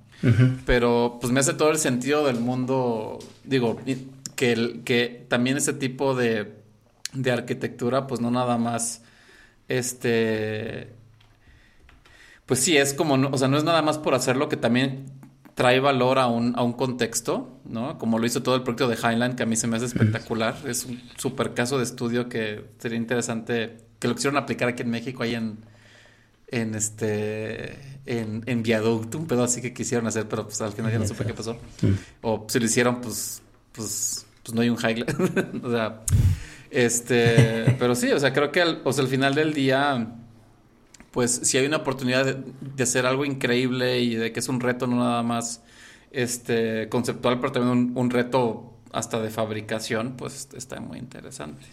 [0.65, 3.79] Pero pues me hace todo el sentido del mundo, digo,
[4.35, 6.58] que, que también ese tipo de,
[7.13, 9.03] de arquitectura, pues no nada más,
[9.67, 10.93] este,
[12.45, 15.05] pues sí, es como, o sea, no es nada más por hacerlo, que también
[15.59, 17.97] trae valor a un, a un contexto, ¿no?
[17.97, 20.55] Como lo hizo todo el proyecto de Highland, que a mí se me hace espectacular.
[20.65, 24.89] Es un super caso de estudio que sería interesante que lo quisieron aplicar aquí en
[24.89, 25.57] México, ahí en,
[26.47, 27.73] en este,
[28.05, 31.05] en, en Viaducto, un pedo así que quisieron hacer, pero pues al final ya no
[31.05, 31.57] supe qué pasó.
[32.21, 33.41] O si lo hicieron, pues,
[33.73, 35.61] pues, pues no hay un Highland.
[35.65, 36.03] o sea,
[36.71, 40.15] este, pero sí, o sea, creo que al, o sea, al final del día
[41.11, 44.59] pues si hay una oportunidad de, de hacer algo increíble y de que es un
[44.59, 45.61] reto no nada más
[46.11, 51.63] este conceptual, pero también un, un reto hasta de fabricación, pues está muy interesante.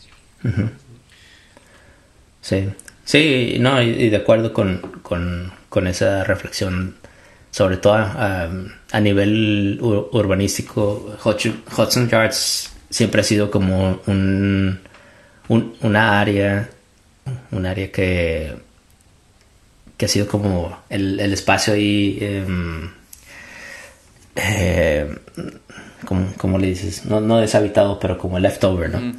[2.41, 2.69] Sí,
[3.05, 6.97] sí, no, y, y de acuerdo con, con, con esa reflexión,
[7.51, 8.49] sobre todo a,
[8.93, 14.81] a nivel ur- urbanístico, Hudson Yards siempre ha sido como un,
[15.49, 16.69] un- una área,
[17.53, 18.55] un área que,
[19.97, 22.91] que ha sido como el, el espacio ahí, em,
[24.35, 25.17] eh,
[26.05, 29.15] como, como le dices, no, no deshabitado, pero como leftover, ¿no?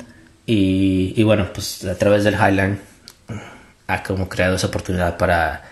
[0.46, 2.80] Y, y bueno, pues a través del Highline
[3.88, 5.64] ha como creado esa oportunidad para,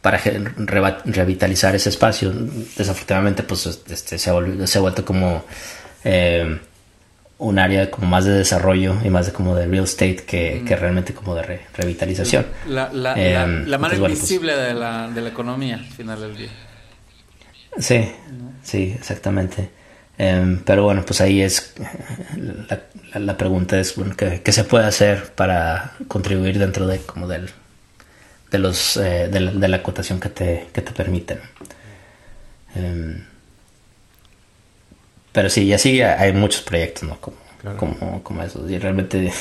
[0.00, 2.32] para reva- revitalizar ese espacio.
[2.76, 5.44] Desafortunadamente, pues este, se, ha volvido- se ha vuelto como
[6.04, 6.58] eh,
[7.44, 10.76] un área como más de desarrollo y más de como de real estate que, que
[10.76, 12.46] realmente como de re- revitalización.
[12.68, 15.84] La, la, Eh, la, la mano bueno, pues- invisible de, la, de la economía al
[15.86, 16.50] final del día.
[17.78, 18.12] Sí,
[18.62, 19.70] sí, exactamente.
[20.18, 21.74] Em, pero bueno, pues ahí es
[22.36, 22.78] la,
[23.12, 27.26] la- la pregunta es bueno, ¿qué, qué se puede hacer para contribuir dentro de como
[27.26, 27.48] del
[28.52, 31.38] de los eh, de, la, de la acotación que te que te permiten.
[35.32, 37.20] Pero sí, y así hay muchos proyectos, ¿no?
[37.20, 37.76] Como, Claro.
[37.76, 38.68] como, como esos.
[38.68, 39.32] Y realmente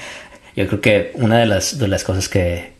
[0.56, 2.72] yo creo que una de las, de las cosas que,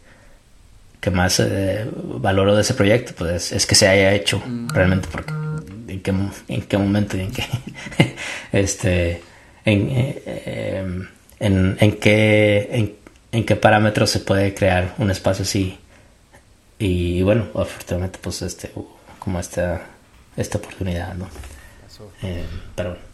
[1.01, 4.43] que más eh, valoro de ese proyecto pues, es, que se haya hecho
[4.73, 5.33] realmente porque
[5.89, 6.15] en qué,
[6.49, 7.45] en qué momento y en qué
[8.53, 9.23] este
[9.67, 11.09] en, eh, em,
[11.41, 12.95] en, en, qué en,
[13.33, 15.79] en, qué parámetros se puede crear un espacio así
[16.79, 18.73] y bueno afortunadamente pues este
[19.19, 19.83] como esta
[20.37, 21.29] esta oportunidad no
[22.23, 23.05] eh, pero bueno.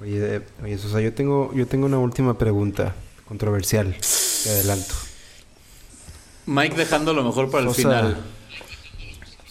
[0.00, 2.94] Oye, oye, Sosa, yo tengo, yo tengo una última pregunta
[3.26, 3.96] controversial.
[4.42, 4.94] Te adelanto.
[6.46, 8.16] Mike dejando lo mejor para el Sosa, final.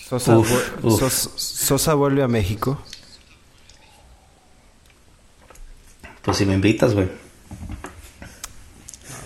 [0.08, 0.52] Sosa, Uf,
[0.84, 1.00] vu- uf.
[1.00, 2.80] Sos- Sosa vuelve a México.
[6.22, 7.10] pues si me invitas güey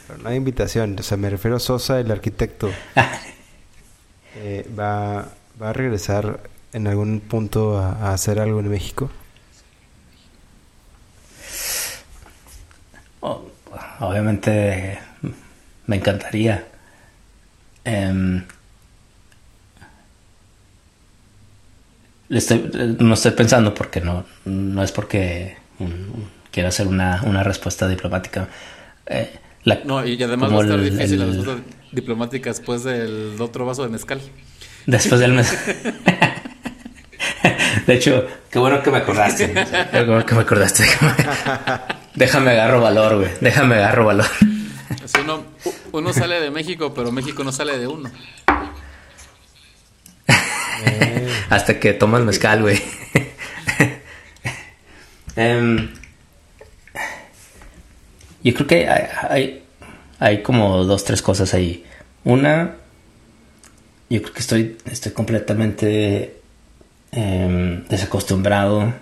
[0.07, 0.95] Pero no hay invitación.
[0.99, 2.69] O sea, me refiero a Sosa, el arquitecto.
[4.39, 5.29] Eh, va,
[5.59, 9.09] ¿Va a regresar en algún punto a, a hacer algo en México?
[13.21, 13.45] O-
[13.99, 14.99] obviamente
[15.87, 16.67] me encantaría.
[17.83, 18.43] Em,
[22.29, 25.57] estoy- no estoy pensando porque no, no es porque
[26.51, 28.47] quiero hacer una, una respuesta diplomática.
[29.05, 29.31] Eh,
[29.63, 32.83] la- No, y además como va a estar el- difícil la el- respuesta diplomática después
[32.83, 34.19] del otro vaso de mezcal.
[34.85, 35.53] Después del mes.
[37.85, 39.53] De hecho, qué bueno que me acordaste.
[39.91, 40.83] Qué bueno que me acordaste.
[42.15, 43.29] Déjame agarro valor, güey.
[43.41, 44.25] Déjame agarro valor.
[45.21, 45.43] Uno,
[45.91, 48.09] uno sale de México, pero México no sale de uno.
[51.49, 52.81] Hasta que tomas mezcal, güey.
[55.39, 55.93] Em,
[58.41, 59.63] yo creo que hay, hay,
[60.17, 61.85] hay como dos, tres cosas ahí.
[62.23, 62.77] Una,
[64.09, 66.36] yo creo que estoy, estoy completamente
[67.11, 68.93] em, desacostumbrado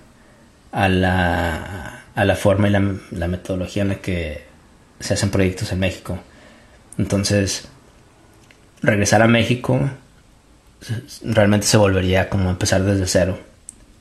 [0.72, 4.43] a la, a la forma y la, la metodología en la que
[4.99, 6.20] se hacen proyectos en México.
[6.97, 7.68] Entonces,
[8.82, 9.80] regresar a México
[11.24, 13.39] realmente se volvería como empezar desde cero.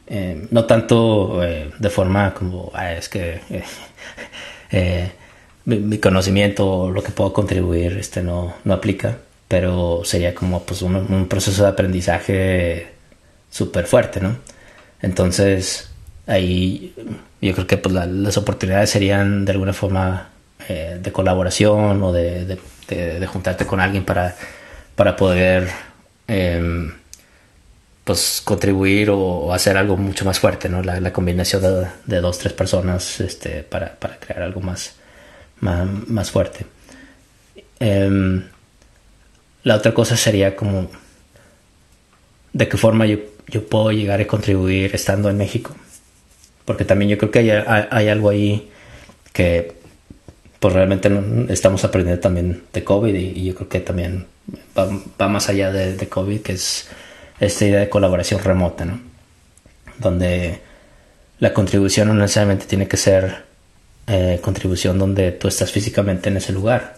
[0.06, 3.64] Eh, no tanto eh, de forma como "Ah, es que eh,
[4.70, 5.12] eh,
[5.64, 9.16] mi, mi conocimiento o lo que puedo contribuir este no, no aplica,
[9.48, 12.93] pero sería como pues un proceso de aprendizaje
[13.54, 14.36] súper fuerte, ¿no?
[15.00, 15.88] Entonces
[16.26, 16.92] ahí
[17.40, 20.30] yo creo que pues la- las oportunidades serían de alguna forma
[20.68, 24.34] eh, de colaboración o de, de- juntarte con alguien para,
[24.96, 25.68] para poder
[26.28, 26.92] em,
[28.04, 30.82] pues contribuir o, hacer algo mucho más fuerte, ¿no?
[30.82, 34.96] La, combinación de, de dos, tres personas este, para, para crear algo más,
[35.60, 36.66] más, más fuerte.
[37.80, 38.44] Em,
[39.62, 40.90] la otra cosa sería como
[42.54, 45.74] de qué forma yo, yo puedo llegar a contribuir estando en México.
[46.64, 48.70] Porque también yo creo que hay, hay- algo ahí
[49.34, 49.72] que
[50.60, 51.10] pues realmente
[51.50, 54.26] estamos aprendiendo también de COVID y, yo creo que también
[54.78, 54.88] va,
[55.20, 56.88] va más allá de, de COVID, que es
[57.38, 58.98] esta idea de colaboración remota, ¿no?
[59.98, 60.60] Donde
[61.40, 63.44] la contribución no necesariamente tiene que ser
[64.06, 66.96] eh, contribución donde tú estás físicamente en ese lugar,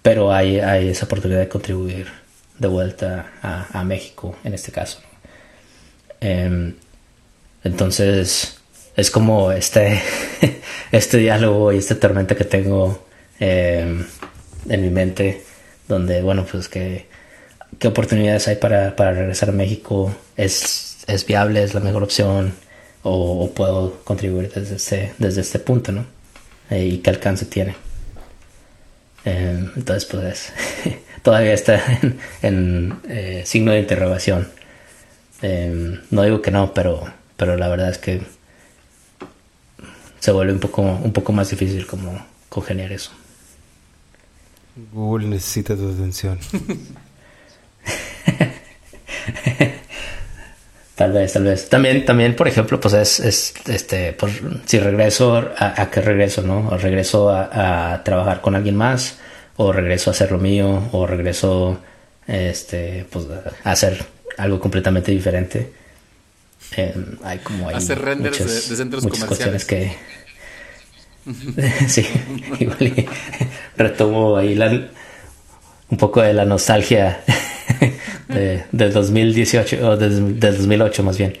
[0.00, 2.06] pero hay, hay esa oportunidad de contribuir
[2.60, 5.00] de vuelta a, a México en este caso.
[6.20, 6.74] Em,
[7.64, 8.58] entonces
[8.96, 10.00] es como este,
[10.92, 13.06] este diálogo y esta tormenta que tengo
[13.40, 14.04] em,
[14.68, 15.42] en mi mente,
[15.88, 17.06] donde, bueno, pues que
[17.78, 22.52] qué oportunidades hay para, para regresar a México, es, es viable, es la mejor opción,
[23.02, 26.04] o, puedo contribuir desde este, desde este punto, ¿no?
[26.70, 27.74] Eh, y qué alcance tiene.
[29.24, 30.52] Eh, entonces, pues
[31.22, 34.48] todavía está en, en, eh, signo de interrogación.
[35.42, 37.04] Eh, no digo que no, pero,
[37.36, 38.22] pero la verdad es que
[40.18, 43.10] se vuelve un poco, un poco más difícil como congeniar eso.
[44.92, 46.38] Google necesita tu atención.
[51.00, 51.70] Tal vez, tal vez.
[51.70, 54.34] También, también, por ejemplo, pues es, es este, pues,
[54.66, 56.68] si regreso, ¿a, a qué regreso, no?
[56.68, 59.18] O regreso a, a, trabajar con alguien más,
[59.56, 61.78] o regreso a hacer lo mío, o regreso,
[62.26, 63.26] este, pues,
[63.64, 64.04] a hacer
[64.36, 65.72] algo completamente diferente.
[66.76, 66.94] Eh,
[67.24, 69.64] hay como hay Hacer renders muchas, de, de centros muchas comerciales.
[69.64, 69.96] cuestiones que,
[71.88, 72.06] sí,
[72.58, 73.06] igual y
[73.76, 74.88] retomo ahí la,
[75.88, 77.22] un poco de la nostalgia
[78.28, 81.36] de, del 2018 o del, del 2008 más bien.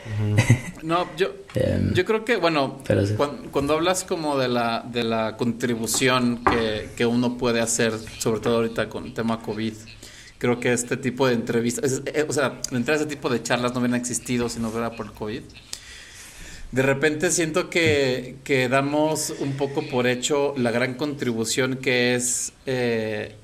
[0.90, 3.14] No, yo, Em, yo creo que, bueno, sí.
[3.50, 8.56] cuando, hablas como de la, de la contribución que, que uno puede hacer, sobre todo
[8.56, 9.72] ahorita con el tema COVID,
[10.38, 13.42] creo que este tipo de entrevistas, es- eh, o sea, entrar a ese tipo de
[13.42, 15.42] charlas no hubieran existido si no fuera por el COVID.
[16.72, 22.52] de repente siento que, que, damos un poco por hecho la gran contribución que es
[22.66, 23.34] eh,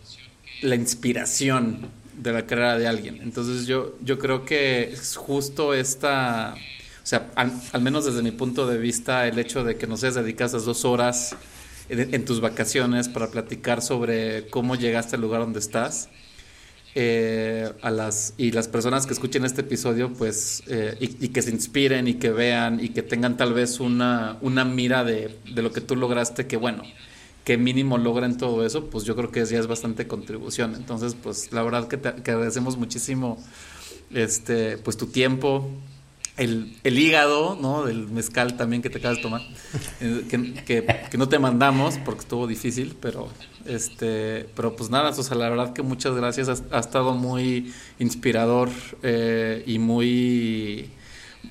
[0.62, 3.18] la inspiración de la carrera de alguien.
[3.22, 6.54] Entonces yo, yo creo que es justo esta,
[7.06, 10.16] o sea, al, menos desde mi punto de vista, el hecho de que no seas
[10.16, 11.36] dedicas dos horas
[11.88, 16.08] en, en, tus vacaciones para platicar sobre cómo llegaste al lugar donde estás
[16.96, 21.52] eh, a las y las personas que escuchen este episodio pues eh, y, que se
[21.52, 25.72] inspiren y que vean y que tengan tal vez una, una mira de, de, lo
[25.72, 26.82] que tú lograste que bueno
[27.44, 30.74] que mínimo logren todo eso pues yo creo que ya es bastante contribución.
[30.74, 33.38] Entonces pues la verdad que te que agradecemos muchísimo
[34.10, 35.70] este pues tu tiempo
[36.36, 37.84] el, el, hígado, ¿no?
[37.84, 39.42] Del mezcal también que te acabas de tomar,
[40.00, 43.28] eh, que, que, no te mandamos porque estuvo difícil, pero
[43.64, 48.70] este, pero pues nada, o sea, la verdad que muchas gracias, ha, estado muy inspirador
[49.02, 50.90] eh, y muy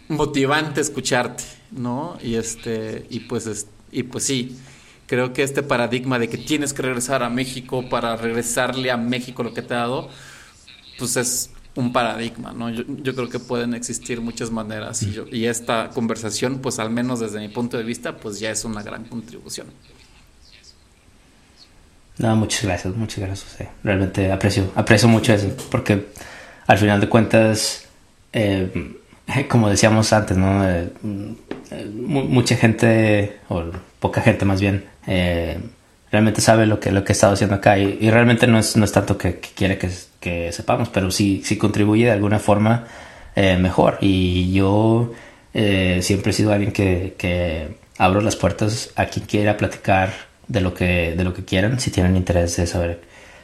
[0.07, 2.17] motivante escucharte, ¿no?
[2.21, 4.57] Y este, y pues, y pues sí,
[5.07, 9.43] creo que este paradigma de que tienes que regresar a México para regresarle a México
[9.43, 10.09] lo que te ha dado,
[10.97, 12.69] pues es un paradigma, ¿no?
[12.69, 17.19] Yo, creo que pueden existir muchas maneras y, yo, y, esta conversación, pues al menos
[17.19, 19.67] desde mi punto de vista, pues ya es una gran contribución.
[22.17, 23.59] No, muchas gracias, muchas gracias.
[23.59, 23.69] Eh.
[23.83, 26.07] Realmente aprecio, aprecio mucho eso, porque
[26.65, 27.85] al final de cuentas,
[28.31, 28.95] eh,
[29.49, 30.67] como decíamos antes, ¿no?
[30.67, 30.89] Eh,
[31.93, 33.63] mucha gente, o
[33.99, 35.59] poca gente más bien, eh,
[36.11, 38.85] realmente sabe lo que, lo que he estado haciendo acá y, realmente no es, no
[38.85, 39.89] es tanto que quiere que,
[40.25, 42.85] que, sepamos, pero sí, sí contribuye de alguna forma
[43.35, 43.99] eh, mejor.
[44.01, 45.13] Y yo
[45.53, 50.11] eh, siempre he sido alguien que, abro las puertas a quien quiera platicar
[50.47, 53.01] de lo que, de lo que quieran, si tienen interés de saber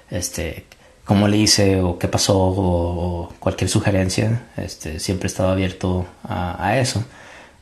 [0.09, 0.65] este,
[1.05, 6.79] cómo le hice o qué pasó o, cualquier sugerencia, este, siempre he estado abierto a,
[6.79, 7.05] eso.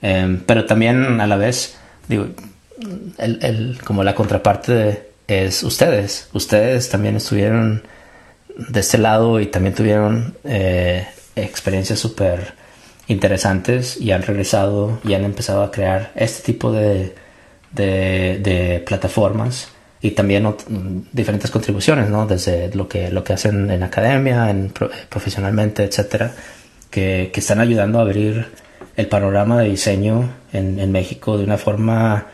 [0.01, 2.27] Eh, pero también a la vez, digo,
[3.17, 6.29] el, el, como la contraparte es ustedes.
[6.31, 7.83] Ustedes también estuvieron
[8.67, 12.53] de este lado y también tuvieron eh, experiencias súper
[13.07, 17.15] interesantes y han regresado y han empezado a crear este tipo de,
[17.71, 19.69] de, plataformas
[20.01, 20.55] y también
[21.11, 22.25] diferentes contribuciones, ¿no?
[22.25, 24.71] Desde lo que, lo que hacen en academia, en,
[25.09, 26.33] profesionalmente, etcétera,
[26.89, 28.47] que, que, están ayudando a abrir
[28.95, 32.27] el panorama de diseño en, México de una forma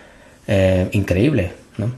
[0.48, 1.94] eh, increíble, ¿no?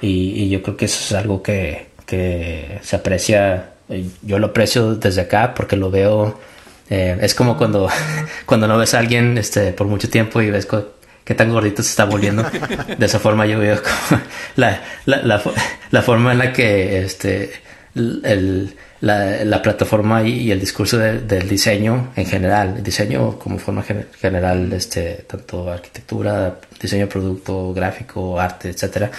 [0.00, 4.94] Y, yo creo que eso es algo que, que se aprecia, eh, yo lo aprecio
[4.94, 6.40] desde acá porque lo veo,
[6.88, 7.88] eh, es como cuando,
[8.46, 10.66] cuando no ves a alguien este, por mucho tiempo y ves
[11.24, 12.44] qué tan gordito se está volviendo.
[12.98, 14.22] De esa forma yo veo como
[14.56, 15.42] la, la,
[15.90, 17.52] la, forma en la que este,
[17.94, 23.58] el, la, la, plataforma y, el discurso de, del diseño en general, el diseño como
[23.58, 23.84] forma
[24.18, 29.10] general, este, tanto arquitectura, diseño de producto, gráfico, arte, etcétera,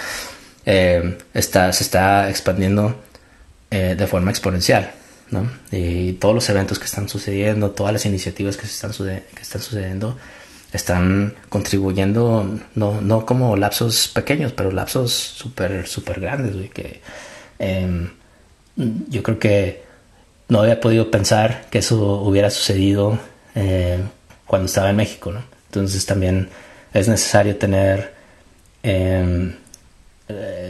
[0.66, 3.00] eh, está, se está expandiendo
[3.70, 4.92] eh, de forma exponencial.
[5.30, 5.48] ¿no?
[5.70, 9.62] Y todos los eventos que están sucediendo, todas las iniciativas que, se están, que están
[9.62, 10.16] sucediendo,
[10.72, 17.00] están contribuyendo, no, no como lapsos pequeños, pero lapsos súper, súper grandes, que
[17.58, 18.10] eh,
[18.76, 19.82] yo creo que
[20.48, 23.18] no había podido pensar que eso hubiera sucedido
[23.54, 24.00] eh,
[24.46, 25.42] cuando estaba en México, ¿no?
[25.66, 26.48] Entonces también
[26.92, 28.14] es necesario tener
[28.82, 29.54] eh,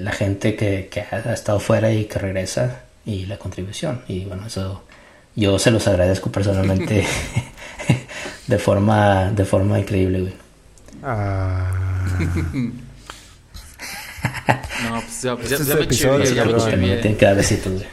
[0.00, 4.02] la gente que, que, ha estado fuera y que regresa y la contribución.
[4.08, 4.84] Y bueno, eso
[5.36, 7.06] yo se los agradezco personalmente
[8.46, 10.34] de forma de forma increíble, güey.
[11.02, 11.70] Ah.
[14.82, 17.82] No, pues ya, pues ya, este ya me episodio, ya me Tienen que dar besitos,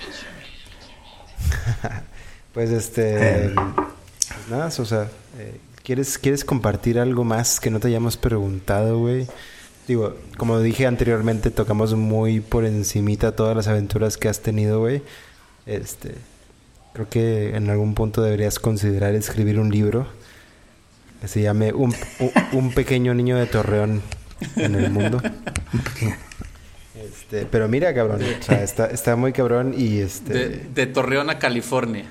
[2.53, 3.53] Pues este.
[3.53, 5.07] Pues nada, o sea,
[5.37, 9.27] eh, ¿quieres, ¿quieres compartir algo más que no te hayamos preguntado, güey?
[9.87, 15.01] Digo, como dije anteriormente, tocamos muy por encimita todas las aventuras que has tenido, güey.
[15.65, 16.15] Este.
[16.93, 20.07] Creo que en algún punto deberías considerar escribir un libro
[21.21, 24.01] que se llame Un, un, un pequeño niño de Torreón
[24.55, 25.21] en el mundo.
[26.95, 30.33] Este, pero mira, cabrón, o sea, está, está muy cabrón y este...
[30.33, 32.05] De, de Torreón a California.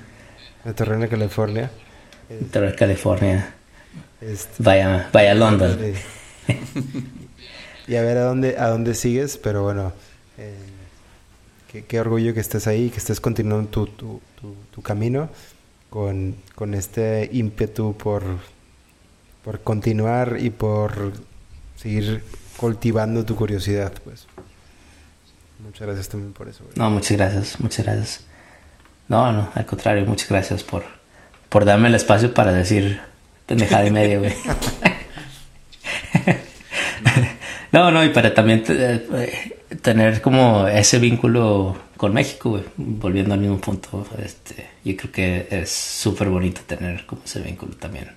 [0.63, 1.71] De Torreón a California.
[2.51, 3.53] Torreón a California.
[4.21, 5.77] Este, vaya, vaya a London.
[7.87, 9.93] Y a ver a dónde, a dónde sigues, pero bueno,
[10.37, 10.55] eh,
[11.71, 15.29] qué, qué, orgullo que estés ahí, que estés continuando tu, tu, tu, tu camino
[15.89, 18.23] con, con este ímpetu por,
[19.43, 21.13] por continuar y por
[21.77, 22.23] seguir
[22.57, 24.27] cultivando tu curiosidad, pues.
[25.59, 26.63] Muchas gracias también por eso.
[26.75, 28.21] No, muchas gracias, muchas gracias.
[29.07, 30.83] No, no, al contrario, muchas gracias por,
[31.49, 32.99] por darme el espacio para decir
[33.45, 34.33] pendejada y media, güey.
[37.71, 43.57] No, no, y para también eh, tener como ese vínculo con México, volviendo al mismo
[43.59, 48.09] punto, este, yo creo que es súper bonito tener como ese vínculo también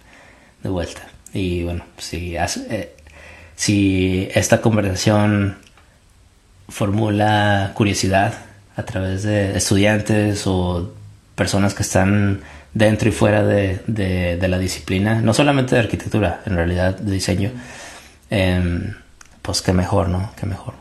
[0.62, 1.02] de vuelta.
[1.32, 2.94] Y bueno, si, eh,
[3.56, 5.56] si esta conversación
[6.68, 8.34] formula curiosidad
[8.76, 10.92] a través de estudiantes o
[11.34, 12.40] personas que están
[12.72, 17.12] dentro y fuera de, de- de la disciplina, no solamente de arquitectura, en realidad de
[17.12, 17.50] diseño,
[18.30, 18.94] em,
[19.50, 20.30] pues qué mejor, ¿no?
[20.38, 20.74] Qué mejor.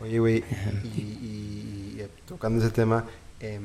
[0.00, 0.44] Oye, güey,
[0.84, 3.04] y, y- y tocando ese tema,
[3.40, 3.62] em,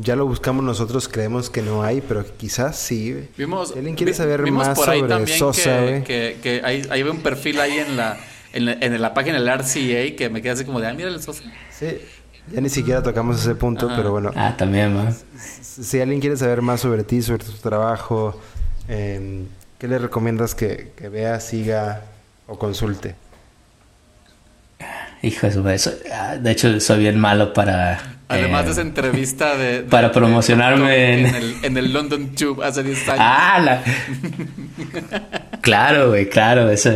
[0.00, 3.28] ya lo buscamos nosotros, creemos que no hay, pero quizás sí.
[3.38, 6.36] Vimos, Si alguien quiere vi- saber vimos más por ahí sobre también Sosa, que, que,
[6.42, 8.18] que hay, ahí ve un perfil ahí en la,
[8.52, 11.08] en la, en la página del RCA que me queda así como de, ah, mira
[11.08, 11.42] el Sosa.
[11.70, 11.98] Sí,
[12.52, 13.96] ya ni siquiera tocamos ese punto, Ajá.
[13.96, 15.10] pero bueno, Ah, también, ¿no?
[15.38, 18.38] si si alguien quiere saber más sobre ti, sobre tu trabajo,
[18.88, 19.46] em,
[19.78, 22.02] ¿qué le recomiendas que, que vea, siga
[22.46, 23.14] o consulte?
[25.22, 28.12] Hijo de su madre, soy- ah, de hecho, soy bien malo para...
[28.28, 29.66] Además eh, de esa entrevista de...
[29.82, 31.34] de- para promocionarme de- en- en...
[31.34, 33.20] el, en el London Tube hace 10 años.
[33.20, 33.82] Ah, la...
[35.62, 36.70] claro, güey, claro.
[36.70, 36.92] Esa,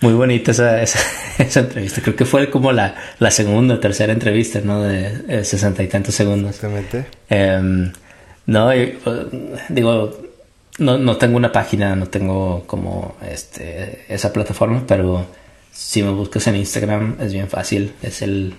[0.00, 0.98] muy bonita esa, esa,
[1.42, 2.00] esa entrevista.
[2.02, 4.82] Creo que fue como la, la segunda o tercera entrevista, ¿no?
[4.82, 6.50] De eh, sesenta y tantos segundos.
[6.54, 7.06] Exactamente.
[7.28, 7.92] Em,
[8.46, 8.98] no, y, eh,
[9.68, 10.16] digo,
[10.78, 15.26] no, no tengo una página, no tengo como este esa plataforma, pero
[15.72, 17.92] si me buscas en Instagram es bien fácil.
[18.02, 18.54] Es el,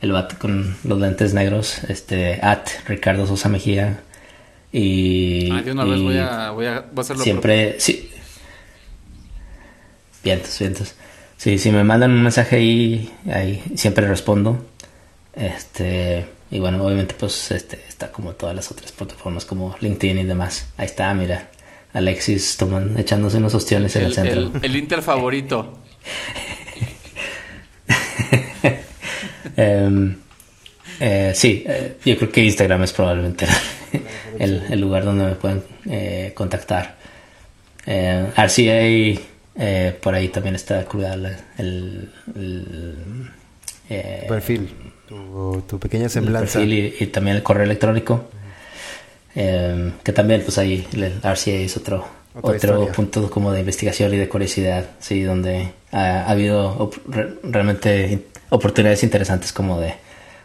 [0.00, 4.00] el vato con los lentes negros, este, at Ricardo Sosa Mejía.
[4.72, 7.22] Y, Ah, de una vez y voy a, voy a, voy a hacerlo.
[7.22, 8.10] siempre, sí.
[10.22, 10.94] Vientos, vientos.
[11.36, 14.64] Sí, si me mandan un mensaje ahí, ahí siempre respondo.
[15.34, 20.24] Este, y bueno, obviamente pues este está como todas las otras plataformas como LinkedIn y
[20.24, 20.68] demás.
[20.76, 21.50] Ahí está, mira.
[21.94, 24.40] Alexis toman, echándose unos ostiones en el, el, centro.
[24.40, 25.78] el, el Inter favorito.
[29.56, 30.16] Em,
[31.00, 33.46] eh, sí, eh, yo creo que Instagram es probablemente
[34.38, 36.96] el, el lugar donde me pueden eh, contactar.
[37.86, 39.20] Eh, RCA,
[39.56, 40.84] eh, por ahí también está
[41.16, 42.10] la- el,
[43.88, 44.70] eh, perfil,
[45.06, 46.58] tu, tu pequeña el semblanza.
[46.58, 48.28] perfil y, y también el correo electrónico.
[49.36, 52.92] Eh, que también, pues ahí el RCA es otro, Otra otro historia.
[52.92, 58.20] punto como de investigación y de curiosidad, sí, donde ha, ha habido op- re- realmente
[58.50, 59.94] oportunidades interesantes como de,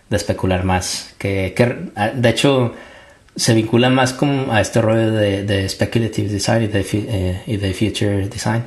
[0.09, 1.13] de especular más.
[1.17, 2.73] Que, que, ah, de hecho,
[3.35, 7.57] se vincula más como a este rollo de, de speculative design y de, eh, y
[7.57, 8.63] de future design.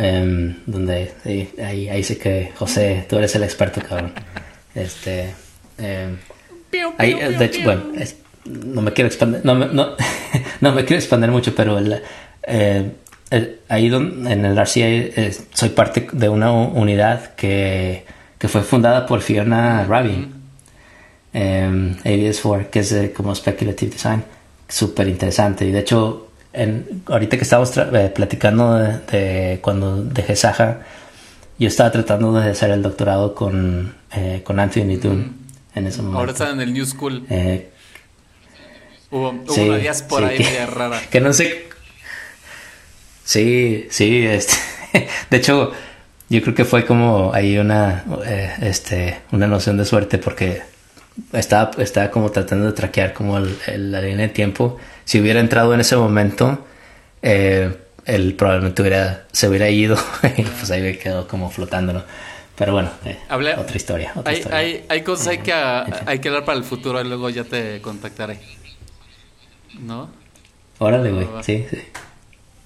[0.00, 4.12] Em, donde sí, ahí, ahí sé que José, tú eres el experto, cabrón.
[4.74, 5.30] Este,
[5.78, 6.16] em,
[6.98, 8.14] ahí, eh, de hecho, bueno, es-
[8.48, 9.88] no me quiero expandir, no, me- no,
[10.60, 12.00] no me quiero expandir mucho, pero el,
[12.44, 12.90] eh,
[13.30, 18.04] el- ahí don- en el RCA eh, soy parte de una unidad que,
[18.38, 20.28] que fue fundada por Fiona Rabi,
[21.34, 24.24] eh, ABS4, que es eh, como Speculative Design,
[24.68, 25.66] súper interesante.
[25.66, 30.80] Y de hecho, en, ahorita que estábamos eh, platicando de, de cuando dejé Saja,
[31.58, 35.36] yo estaba tratando de hacer el doctorado con, eh, con Anthony Dunn
[35.74, 36.18] en ese momento.
[36.20, 37.24] Ahora están en el New School.
[37.28, 37.70] Eh,
[39.10, 41.00] Hubo, hubo sí, una diáspora sí, ahí que- media rara.
[41.10, 41.66] Que no sé.
[43.24, 44.54] Sí, sí, este.
[45.30, 45.72] De hecho,
[46.28, 50.62] yo creo que fue como ahí una, eh, este, una noción de suerte porque
[51.32, 54.78] estaba, estaba como tratando de traquear como el- el- la línea de tiempo.
[55.04, 56.66] Si hubiera entrado en ese momento,
[57.22, 57.76] eh,
[58.06, 59.96] él probablemente hubiera, se hubiera ido
[60.36, 62.02] y pues ahí me quedó como flotando, ¿no?
[62.56, 64.12] Pero bueno, eh, Hablé- otra historia.
[64.16, 64.58] Otra Hay, historia.
[64.58, 67.80] hay, hay cosas hay que, hay que hablar para el futuro y luego ya te
[67.82, 68.40] contactaré.
[69.80, 70.10] ¿No?
[70.78, 71.26] Órale, güey.
[71.26, 71.42] Va.
[71.42, 71.78] Sí, sí.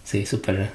[0.04, 0.70] Sí, súper.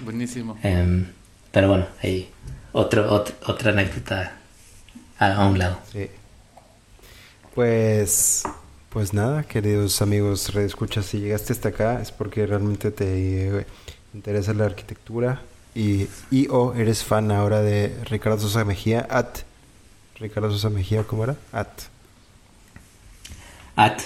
[0.00, 0.58] Buenísimo.
[0.62, 1.06] Em,
[1.52, 2.30] pero bueno, ahí
[2.72, 4.36] otro, otro- otra anécdota
[5.18, 5.78] a, a un lado.
[5.92, 6.08] Sí.
[7.54, 8.42] Pues,
[8.90, 13.66] pues nada, queridos amigos redescuchas, si llegaste hasta acá es porque realmente te eh,
[14.14, 15.40] interesa la arquitectura
[15.74, 19.38] y, y o eres fan ahora de Ricardo Sosa Mejía, at
[20.18, 21.36] Ricardo Sosa Mejía, ¿cómo era?
[21.52, 21.68] At.
[23.76, 24.00] At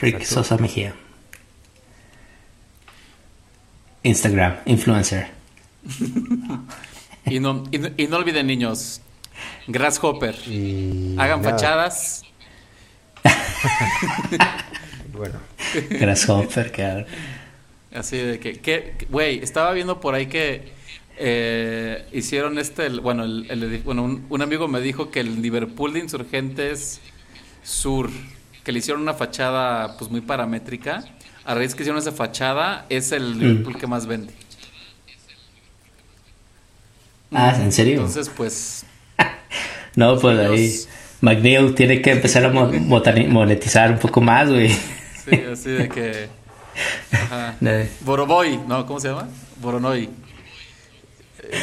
[0.00, 0.34] Rick Exacto.
[0.42, 0.94] Sosa Mejía.
[4.02, 5.28] Instagram, influencer.
[7.28, 9.00] Y no, y, no- y no olviden, niños,
[9.66, 10.36] Grasshopper.
[10.46, 12.22] Y Hagan nada, fachadas.
[15.12, 15.40] Bueno,
[15.90, 17.06] Grasshopper, cabrón.
[17.92, 20.68] Así de que, güey, estaba viendo por ahí que
[21.18, 25.42] eh, hicieron este, el- bueno, el, el bueno un, un amigo me dijo que el
[25.42, 27.00] Liverpool de Insurgentes
[27.64, 28.10] Sur,
[28.66, 31.04] que le hicieron una fachada pues muy paramétrica,
[31.44, 34.32] a raíz que hicieron esa fachada, es el Liverpool que más vende.
[37.30, 37.98] Ah, ¿en serio?
[37.98, 38.84] Entonces, pues.
[39.94, 40.80] no, pues ahí.
[41.20, 44.70] McNeil tiene que empezar a monetizar un poco más, güey.
[44.70, 46.28] Sí, así de que.
[47.12, 47.54] Ajá.
[48.00, 48.84] Boroboy, ¿no?
[48.84, 49.28] ¿Cómo se llama?
[49.60, 50.10] Boronoy.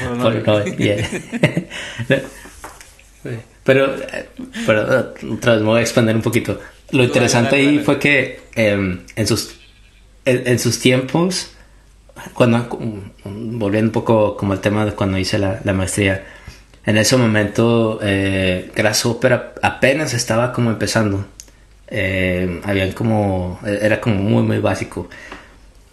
[0.08, 1.06] Boronoy, yeah.
[3.64, 3.95] Pero,
[4.66, 6.60] pero otra vez me voy a expandir un poquito.
[6.91, 9.56] Lo interesante ahí fue que em, en, sus,
[10.26, 11.52] en, sus tiempos,
[12.34, 12.68] cuando,
[13.24, 16.26] volviendo un poco como el tema de cuando hice la, maestría,
[16.86, 21.26] en ese momento eh, Grasshopper apenas estaba como empezando.
[21.88, 25.10] Eh, habían como, era como muy, muy básico.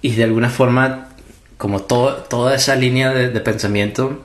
[0.02, 1.10] Y de alguna forma,
[1.56, 4.24] como toda esa línea de, de pensamiento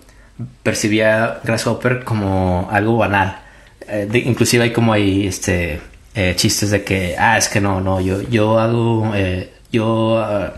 [0.63, 3.39] percibía Grasshopper como algo banal.
[3.87, 5.79] Eh, inclusive hay como hay este
[6.15, 10.53] eh, chistes de que ah es que no no yo yo hago eh, yo ah,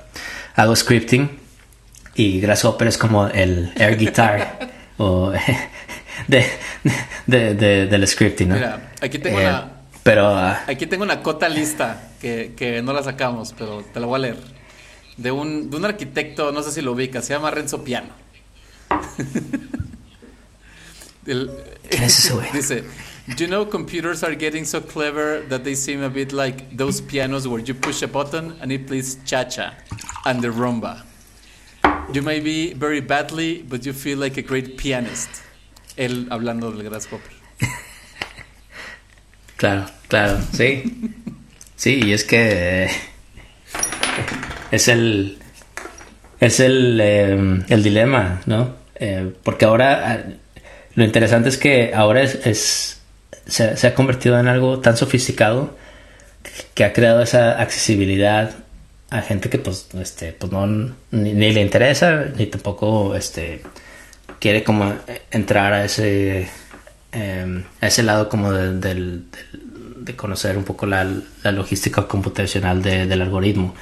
[0.55, 1.29] hago scripting
[2.15, 5.31] y Grasshopper es como el air guitar o
[6.27, 6.45] de,
[7.25, 8.55] de, del scripting, ¿no?
[8.55, 9.77] Mira, aquí tengo una
[10.07, 14.05] pero ah, aquí tengo una cota lista que, que no la sacamos, pero te la
[14.05, 14.37] voy a leer.
[15.17, 18.07] De un, de un arquitecto, no sé si lo ubicas, se llama Renzo Piano.
[21.27, 21.49] El,
[22.53, 22.85] dice,
[23.35, 27.01] Do you know computers are getting so clever that they seem a bit like those
[27.01, 29.73] pianos where you push a button and it plays cha-cha
[30.25, 31.03] and the rumba.
[32.13, 35.41] You may be very badly, but you feel like a great pianist.
[35.97, 37.31] Él hablando del Grasshopper.
[39.57, 40.83] Claro, claro, sí.
[41.75, 42.89] Sí, y es que eh,
[44.71, 45.39] es el
[46.39, 48.75] es el, eh, el dilema, ¿no?
[48.95, 50.19] Eh, porque ahora ah,
[50.95, 53.01] lo interesante es que ahora es,
[53.45, 55.77] se, ha convertido en algo tan sofisticado
[56.73, 58.51] que ha creado esa accesibilidad
[59.09, 60.67] a gente que pues este pues no
[61.11, 63.61] ni, le interesa ni tampoco este
[64.39, 64.93] quiere como
[65.31, 66.49] entrar a ese
[67.11, 69.21] em, a ese lado como de,
[69.97, 71.05] de, conocer un poco la,
[71.43, 73.75] la logística computacional del algoritmo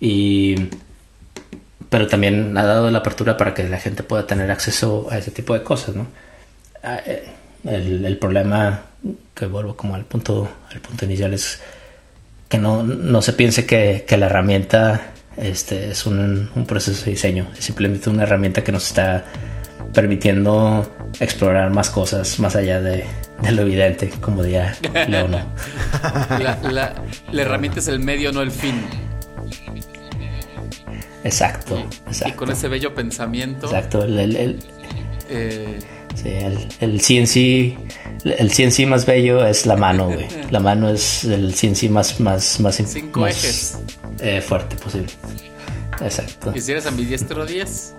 [0.00, 0.68] y
[1.88, 5.30] pero también ha dado la apertura para que la gente pueda tener acceso a ese
[5.30, 6.06] tipo de cosas, ¿no?
[6.82, 7.24] Ah, eh,
[7.64, 8.82] el, problema
[9.34, 11.60] que vuelvo como al punto, al punto inicial es
[12.48, 17.12] que no, no se piense que, que, la herramienta este, es un, un, proceso de
[17.12, 19.24] diseño, es simplemente una herramienta que nos está
[19.92, 20.88] permitiendo
[21.18, 23.04] explorar más cosas más allá de,
[23.42, 24.76] de lo evidente, como diría
[25.08, 25.40] Leono.
[26.38, 26.94] La, la,
[27.32, 28.82] la herramienta es el medio, no el fin.
[31.26, 31.84] Exacto,
[32.24, 33.66] Y con ese bello pensamiento.
[33.66, 34.60] Exacto, el, el,
[35.28, 35.78] eh,
[36.14, 36.28] sí,
[36.80, 37.76] el, CNC,
[38.38, 40.28] el CNC más bello es la mano, güey.
[40.50, 43.78] La mano es el CNC más, más, más, Cinco ejes.
[44.20, 45.12] Eh, fuerte posible.
[46.00, 46.52] Exacto.
[46.54, 47.94] ¿Y si eres ambidiestro 10?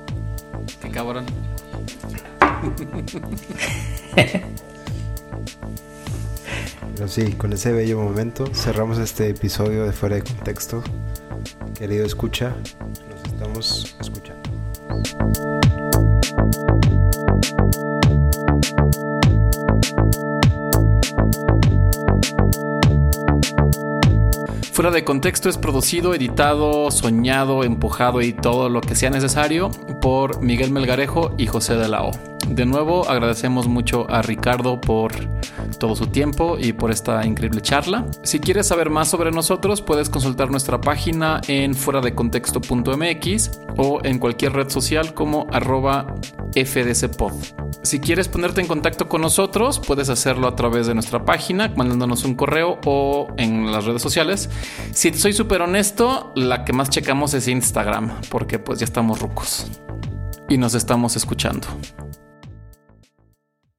[0.82, 1.26] Qué cabrón.
[6.96, 10.82] Pero sí, con ese bello momento cerramos este episodio de Fuera de Contexto.
[11.78, 12.56] Querido escucha,
[13.38, 14.50] estamos escuchando.
[24.72, 29.70] Fuera de contexto es producido, editado, soñado, empujado y todo lo que sea necesario
[30.02, 32.10] por Miguel Melgarejo y José de la.
[32.48, 35.12] De nuevo agradecemos mucho a Ricardo por
[35.78, 38.06] todo su tiempo y por esta increíble charla.
[38.24, 44.00] Si quieres saber más sobre nosotros, puedes consultar nuestra página en fuera de contexto.mx o
[44.04, 46.16] en cualquier red social como arroba
[46.54, 47.34] fdcpod.
[47.84, 52.24] Si quieres ponerte en contacto con nosotros, puedes hacerlo a través de nuestra página, mandándonos
[52.26, 54.50] un correo o en las redes sociales.
[54.92, 59.68] Si soy súper honesto, la que más checamos es Instagram, porque pues ya estamos rucos
[60.50, 61.68] y nos estamos escuchando.